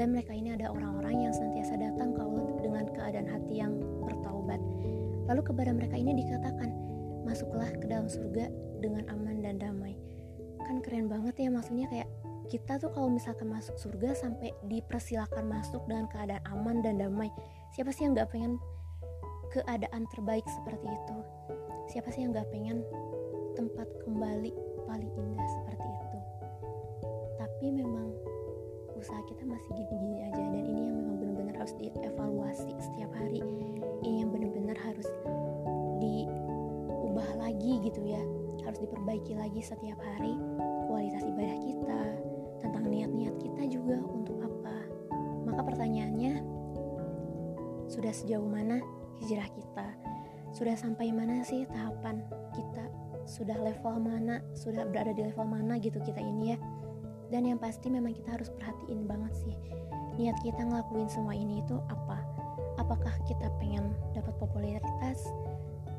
dan 0.00 0.16
mereka 0.16 0.32
ini 0.32 0.56
ada 0.56 0.72
orang-orang 0.72 1.28
yang 1.28 1.32
senantiasa 1.36 1.76
datang 1.76 2.16
ke 2.16 2.20
Allah 2.24 2.44
dengan 2.64 2.84
keadaan 2.88 3.28
hati 3.28 3.60
yang 3.60 3.76
bertaubat. 4.00 4.60
Lalu 5.28 5.42
kepada 5.44 5.70
mereka 5.76 5.96
ini 6.00 6.24
dikatakan, 6.24 6.72
masuklah 7.30 7.70
ke 7.78 7.86
dalam 7.86 8.10
surga 8.10 8.50
dengan 8.82 9.06
aman 9.06 9.38
dan 9.38 9.62
damai. 9.62 9.94
Kan 10.66 10.82
keren 10.82 11.06
banget 11.06 11.38
ya 11.38 11.48
maksudnya 11.54 11.86
kayak 11.86 12.10
kita 12.50 12.82
tuh 12.82 12.90
kalau 12.90 13.06
misalkan 13.06 13.46
masuk 13.46 13.78
surga 13.78 14.18
sampai 14.18 14.50
dipersilakan 14.66 15.46
masuk 15.46 15.78
dengan 15.86 16.10
keadaan 16.10 16.42
aman 16.50 16.82
dan 16.82 16.98
damai. 16.98 17.30
Siapa 17.70 17.94
sih 17.94 18.10
yang 18.10 18.18
gak 18.18 18.34
pengen 18.34 18.58
keadaan 19.54 20.10
terbaik 20.10 20.42
seperti 20.50 20.90
itu? 20.90 21.18
Siapa 21.94 22.10
sih 22.10 22.26
yang 22.26 22.34
gak 22.34 22.50
pengen 22.50 22.82
tempat 23.54 23.86
kembali 24.02 24.50
paling 24.90 25.10
indah 25.14 25.48
seperti 25.62 25.86
itu? 25.86 26.18
Tapi 27.38 27.66
memang 27.70 28.10
usaha 28.98 29.22
kita 29.30 29.46
masih 29.46 29.70
gini-gini 29.70 30.26
aja 30.26 30.42
dan 30.50 30.62
ini 30.66 30.82
yang 30.90 30.96
memang 30.98 31.16
benar-benar 31.22 31.54
harus 31.62 31.74
dievaluasi 31.78 32.74
setiap 32.82 33.10
hari 33.14 33.38
ini 33.38 34.20
yang 34.20 34.28
benar-benar 34.34 34.76
harus 34.76 35.06
lagi 37.60 37.92
gitu 37.92 38.00
ya. 38.08 38.24
Harus 38.64 38.80
diperbaiki 38.80 39.36
lagi 39.36 39.60
setiap 39.60 40.00
hari. 40.00 40.32
Kualitas 40.88 41.28
ibadah 41.28 41.60
kita 41.60 42.02
tentang 42.64 42.88
niat-niat 42.88 43.36
kita 43.36 43.68
juga 43.68 44.00
untuk 44.00 44.40
apa? 44.40 44.88
Maka 45.44 45.60
pertanyaannya 45.68 46.40
sudah 47.84 48.16
sejauh 48.16 48.48
mana 48.48 48.80
hijrah 49.20 49.44
kita? 49.52 49.92
Sudah 50.56 50.72
sampai 50.72 51.12
mana 51.12 51.44
sih 51.44 51.68
tahapan 51.68 52.24
kita? 52.56 52.88
Sudah 53.28 53.60
level 53.60 54.08
mana? 54.08 54.40
Sudah 54.56 54.88
berada 54.88 55.12
di 55.12 55.20
level 55.20 55.44
mana 55.44 55.76
gitu 55.76 56.00
kita 56.00 56.16
ini 56.16 56.56
ya? 56.56 56.58
Dan 57.28 57.44
yang 57.44 57.60
pasti 57.60 57.92
memang 57.92 58.16
kita 58.16 58.40
harus 58.40 58.48
perhatiin 58.56 59.04
banget 59.04 59.36
sih 59.36 59.56
niat 60.16 60.40
kita 60.40 60.64
ngelakuin 60.64 61.12
semua 61.12 61.36
ini 61.36 61.60
itu 61.60 61.76
apa? 61.92 62.24
Apakah 62.80 63.12
kita 63.28 63.52
pengen 63.60 63.92
dapat 64.16 64.32
popularitas? 64.40 65.28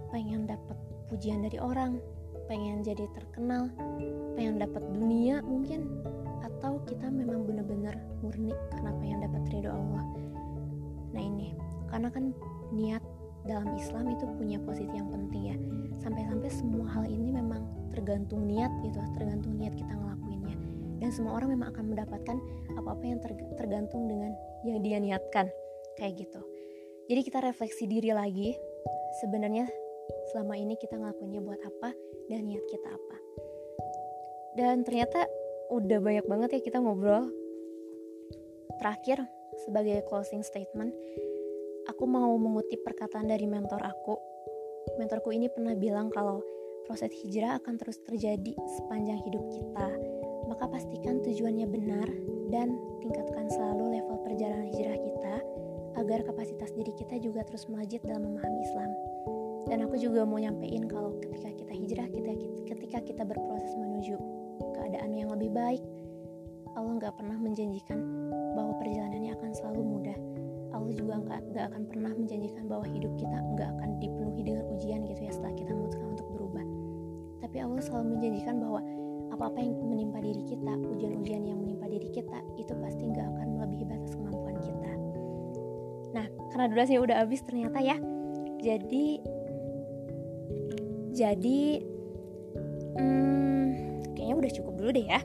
Pengen 0.10 0.50
dapat 0.50 0.91
pujian 1.12 1.44
dari 1.44 1.60
orang. 1.60 2.00
Pengen 2.48 2.84
jadi 2.84 3.04
terkenal 3.12 3.68
pengen 4.40 4.64
dapat 4.64 4.82
dunia 4.96 5.44
mungkin. 5.44 5.86
Atau 6.42 6.82
kita 6.88 7.12
memang 7.12 7.44
benar-benar 7.46 8.00
murni 8.24 8.56
karena 8.72 8.92
pengen 8.98 9.20
dapat 9.28 9.44
ridho 9.52 9.70
Allah. 9.70 10.04
Nah 11.12 11.22
ini 11.22 11.52
karena 11.92 12.08
kan 12.08 12.32
niat 12.72 13.04
dalam 13.44 13.76
Islam 13.76 14.14
itu 14.16 14.26
punya 14.40 14.58
posisi 14.64 14.96
yang 14.96 15.12
penting 15.12 15.44
ya. 15.52 15.58
Sampai-sampai 16.02 16.50
semua 16.50 16.88
hal 16.88 17.06
ini 17.06 17.36
memang 17.36 17.62
tergantung 17.92 18.48
niat 18.48 18.72
gitu 18.82 18.98
tergantung 19.20 19.60
niat 19.60 19.76
kita 19.76 19.92
ngelakuinnya. 19.92 20.56
Dan 21.04 21.10
semua 21.12 21.38
orang 21.38 21.54
memang 21.58 21.76
akan 21.76 21.86
mendapatkan 21.92 22.38
apa-apa 22.80 23.04
yang 23.04 23.20
tergantung 23.60 24.08
dengan 24.08 24.32
yang 24.64 24.80
dia 24.82 24.98
niatkan. 24.98 25.50
Kayak 26.00 26.26
gitu. 26.26 26.42
Jadi 27.12 27.22
kita 27.28 27.40
refleksi 27.44 27.84
diri 27.90 28.16
lagi. 28.16 28.56
Sebenarnya 29.20 29.68
selama 30.32 30.56
ini 30.56 30.80
kita 30.80 30.96
ngelakuinnya 30.96 31.44
buat 31.44 31.60
apa 31.60 31.92
dan 32.32 32.48
niat 32.48 32.64
kita 32.72 32.88
apa. 32.88 33.18
Dan 34.56 34.88
ternyata 34.88 35.28
udah 35.72 36.00
banyak 36.00 36.26
banget 36.28 36.50
ya 36.56 36.62
kita 36.64 36.80
ngobrol. 36.80 37.28
Terakhir 38.80 39.28
sebagai 39.68 40.02
closing 40.08 40.42
statement 40.42 40.96
aku 41.92 42.08
mau 42.08 42.32
mengutip 42.40 42.82
perkataan 42.88 43.28
dari 43.28 43.46
mentor 43.46 43.84
aku. 43.84 44.16
Mentorku 44.98 45.36
ini 45.36 45.52
pernah 45.52 45.76
bilang 45.76 46.08
kalau 46.10 46.42
proses 46.88 47.14
hijrah 47.24 47.62
akan 47.62 47.78
terus 47.78 48.00
terjadi 48.04 48.56
sepanjang 48.80 49.20
hidup 49.28 49.44
kita. 49.52 49.88
Maka 50.50 50.68
pastikan 50.68 51.24
tujuannya 51.24 51.68
benar 51.70 52.08
dan 52.52 52.76
tingkatkan 53.00 53.48
selalu 53.48 54.00
level 54.00 54.18
perjalanan 54.26 54.68
hijrah 54.68 55.00
kita 55.00 55.36
agar 55.96 56.20
kapasitas 56.28 56.72
diri 56.76 56.92
kita 56.96 57.20
juga 57.20 57.46
terus 57.48 57.68
melejit 57.68 58.04
dalam 58.04 58.28
memahami 58.28 58.60
Islam 58.64 58.92
dan 59.70 59.86
aku 59.86 60.00
juga 60.00 60.26
mau 60.26 60.42
nyampein 60.42 60.90
kalau 60.90 61.18
ketika 61.22 61.50
kita 61.54 61.74
hijrah 61.74 62.08
kita 62.10 62.32
ketika 62.66 62.98
kita 63.04 63.24
berproses 63.26 63.74
menuju 63.78 64.18
keadaan 64.74 65.14
yang 65.14 65.30
lebih 65.30 65.54
baik 65.54 65.84
Allah 66.76 67.04
nggak 67.04 67.16
pernah 67.20 67.36
menjanjikan 67.36 68.00
bahwa 68.56 68.80
perjalanannya 68.80 69.32
akan 69.36 69.52
selalu 69.52 69.82
mudah. 69.84 70.18
Allah 70.72 70.92
juga 70.96 71.20
nggak 71.20 71.66
akan 71.68 71.84
pernah 71.92 72.12
menjanjikan 72.16 72.64
bahwa 72.72 72.88
hidup 72.88 73.12
kita 73.20 73.38
nggak 73.44 73.70
akan 73.76 73.90
dipenuhi 74.00 74.42
dengan 74.48 74.64
ujian 74.72 75.04
gitu 75.04 75.22
ya 75.28 75.32
setelah 75.36 75.54
kita 75.60 75.72
memutuskan 75.76 76.08
untuk 76.16 76.28
berubah. 76.32 76.66
Tapi 77.44 77.58
Allah 77.60 77.82
selalu 77.84 78.06
menjanjikan 78.16 78.56
bahwa 78.64 78.80
apa-apa 79.36 79.60
yang 79.60 79.76
menimpa 79.84 80.20
diri 80.24 80.44
kita 80.48 80.74
ujian-ujian 80.80 81.44
yang 81.44 81.60
menimpa 81.60 81.88
diri 81.92 82.08
kita 82.12 82.40
itu 82.56 82.72
pasti 82.80 83.04
nggak 83.04 83.28
akan 83.36 83.48
melebihi 83.60 83.86
batas 83.88 84.12
kemampuan 84.16 84.56
kita. 84.64 84.92
Nah 86.16 86.26
karena 86.56 86.66
durasinya 86.72 87.02
udah 87.04 87.18
habis 87.20 87.44
ternyata 87.44 87.84
ya. 87.84 88.00
Jadi 88.64 89.20
jadi 91.22 91.62
hmm, 92.98 93.66
kayaknya 94.18 94.36
udah 94.42 94.52
cukup 94.58 94.74
dulu 94.82 94.90
deh 94.90 95.06
ya 95.06 95.22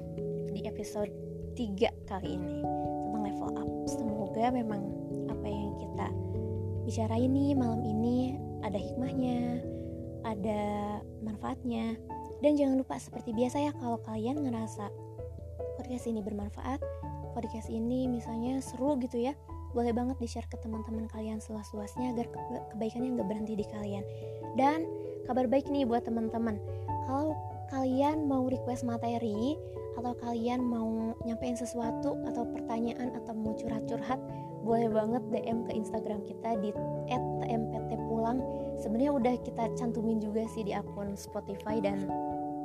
di 0.53 0.61
episode 0.69 1.09
3 1.57 2.05
kali 2.05 2.37
ini 2.37 2.61
tentang 2.61 3.23
level 3.25 3.51
up. 3.57 3.69
Semoga 3.89 4.53
memang 4.53 4.93
apa 5.33 5.47
yang 5.49 5.73
kita 5.81 6.07
bicarain 6.85 7.33
nih 7.33 7.57
malam 7.57 7.81
ini 7.81 8.37
ada 8.61 8.77
hikmahnya 8.77 9.65
ada 10.29 10.61
manfaatnya. 11.25 11.97
Dan 12.45 12.61
jangan 12.61 12.77
lupa 12.77 13.01
seperti 13.01 13.33
biasa 13.33 13.65
ya 13.65 13.73
kalau 13.81 13.97
kalian 14.05 14.45
ngerasa 14.45 14.93
podcast 15.81 16.05
ini 16.05 16.21
bermanfaat 16.21 16.85
podcast 17.33 17.73
ini 17.73 18.05
misalnya 18.05 18.61
seru 18.61 19.01
gitu 19.01 19.17
ya 19.17 19.33
boleh 19.73 19.93
banget 19.93 20.17
di 20.21 20.29
share 20.29 20.49
ke 20.49 20.61
teman-teman 20.61 21.09
kalian 21.09 21.41
seluas-luasnya 21.41 22.17
agar 22.17 22.29
kebaikannya 22.77 23.17
nggak 23.17 23.29
berhenti 23.29 23.57
di 23.57 23.65
kalian. 23.65 24.05
Dan 24.57 24.85
kabar 25.27 25.51
baik 25.51 25.67
nih 25.69 25.85
buat 25.85 26.07
teman-teman. 26.07 26.57
Kalau 27.07 27.35
kalian 27.71 28.31
mau 28.31 28.47
request 28.47 28.87
materi 28.87 29.59
atau 29.97 30.13
kalian 30.23 30.61
mau 30.61 31.17
nyampein 31.25 31.57
sesuatu 31.57 32.15
atau 32.29 32.45
pertanyaan 32.53 33.17
atau 33.17 33.33
mau 33.33 33.57
curhat-curhat 33.57 34.21
boleh 34.67 34.91
banget 34.91 35.23
DM 35.31 35.63
ke 35.65 35.73
Instagram 35.73 36.21
kita 36.27 36.59
di 36.61 36.71
@tmptpulang. 37.11 38.43
Sebenarnya 38.83 39.13
udah 39.15 39.35
kita 39.41 39.65
cantumin 39.79 40.19
juga 40.19 40.45
sih 40.53 40.67
di 40.67 40.75
akun 40.75 41.15
Spotify 41.15 41.79
dan 41.81 42.07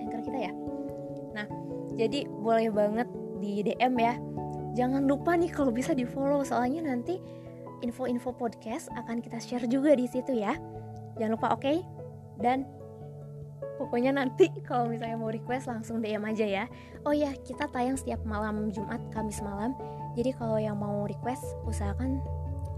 Anchor 0.02 0.22
kita 0.26 0.50
ya. 0.50 0.54
Nah 1.38 1.48
jadi 1.96 2.28
boleh 2.28 2.74
banget 2.74 3.08
di 3.40 3.62
DM 3.64 3.94
ya. 4.02 4.18
Jangan 4.74 5.06
lupa 5.06 5.36
nih 5.36 5.52
kalau 5.52 5.72
bisa 5.72 5.94
di 5.94 6.08
follow 6.08 6.42
soalnya 6.42 6.84
nanti 6.84 7.20
info-info 7.82 8.32
podcast 8.38 8.88
akan 8.94 9.20
kita 9.20 9.38
share 9.42 9.66
juga 9.70 9.94
di 9.94 10.10
situ 10.10 10.36
ya. 10.36 10.58
Jangan 11.20 11.32
lupa 11.38 11.48
oke? 11.54 11.62
okay? 11.64 12.01
Dan 12.42 12.68
pokoknya 13.80 14.14
nanti 14.14 14.50
kalau 14.68 14.90
misalnya 14.90 15.18
mau 15.18 15.32
request 15.32 15.70
langsung 15.70 16.02
DM 16.04 16.22
aja 16.28 16.46
ya. 16.46 16.66
Oh 17.08 17.14
ya 17.14 17.34
kita 17.46 17.70
tayang 17.70 17.96
setiap 17.96 18.22
malam 18.28 18.70
Jumat 18.70 19.02
Kamis 19.14 19.42
malam. 19.42 19.78
Jadi 20.18 20.36
kalau 20.36 20.60
yang 20.60 20.78
mau 20.78 21.08
request 21.08 21.42
usahakan 21.64 22.20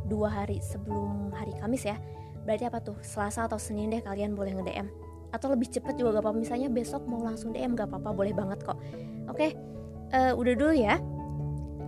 dua 0.08 0.30
hari 0.30 0.60
sebelum 0.62 1.32
hari 1.34 1.56
Kamis 1.58 1.88
ya. 1.88 1.98
Berarti 2.44 2.68
apa 2.68 2.84
tuh? 2.84 3.00
Selasa 3.02 3.48
atau 3.48 3.58
Senin 3.58 3.90
deh 3.90 4.04
kalian 4.04 4.36
boleh 4.36 4.54
nge-DM 4.60 4.92
atau 5.34 5.50
lebih 5.50 5.66
cepet 5.66 5.98
juga 5.98 6.22
gak 6.22 6.30
apa-apa 6.30 6.46
misalnya 6.46 6.70
besok 6.70 7.10
mau 7.10 7.18
langsung 7.26 7.50
DM 7.50 7.74
gak 7.74 7.90
apa-apa 7.90 8.14
boleh 8.14 8.38
banget 8.38 8.62
kok. 8.62 8.78
Oke 9.26 9.58
uh, 10.14 10.34
udah 10.38 10.54
dulu 10.54 10.74
ya. 10.78 11.02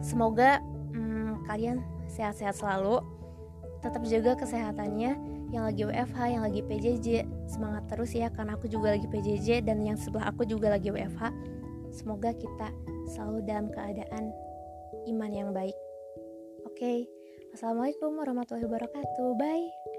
Semoga 0.01 0.59
um, 0.97 1.45
kalian 1.45 1.85
sehat-sehat 2.09 2.57
selalu. 2.57 2.99
Tetap 3.85 4.01
jaga 4.09 4.33
kesehatannya 4.33 5.13
yang 5.53 5.67
lagi 5.69 5.85
WFH, 5.85 6.19
yang 6.31 6.43
lagi 6.45 6.61
PJJ, 6.65 7.07
semangat 7.45 7.85
terus 7.91 8.11
ya 8.13 8.31
karena 8.33 8.57
aku 8.57 8.65
juga 8.65 8.97
lagi 8.97 9.05
PJJ 9.05 9.65
dan 9.65 9.81
yang 9.85 9.97
sebelah 9.97 10.33
aku 10.33 10.45
juga 10.45 10.73
lagi 10.73 10.89
WFH. 10.89 11.29
Semoga 11.93 12.33
kita 12.35 12.73
selalu 13.13 13.45
dalam 13.45 13.67
keadaan 13.71 14.33
iman 15.09 15.31
yang 15.31 15.49
baik. 15.53 15.77
Oke, 16.65 16.81
okay. 16.81 16.99
Assalamualaikum 17.55 18.19
warahmatullahi 18.19 18.67
wabarakatuh. 18.67 19.37
Bye. 19.39 19.94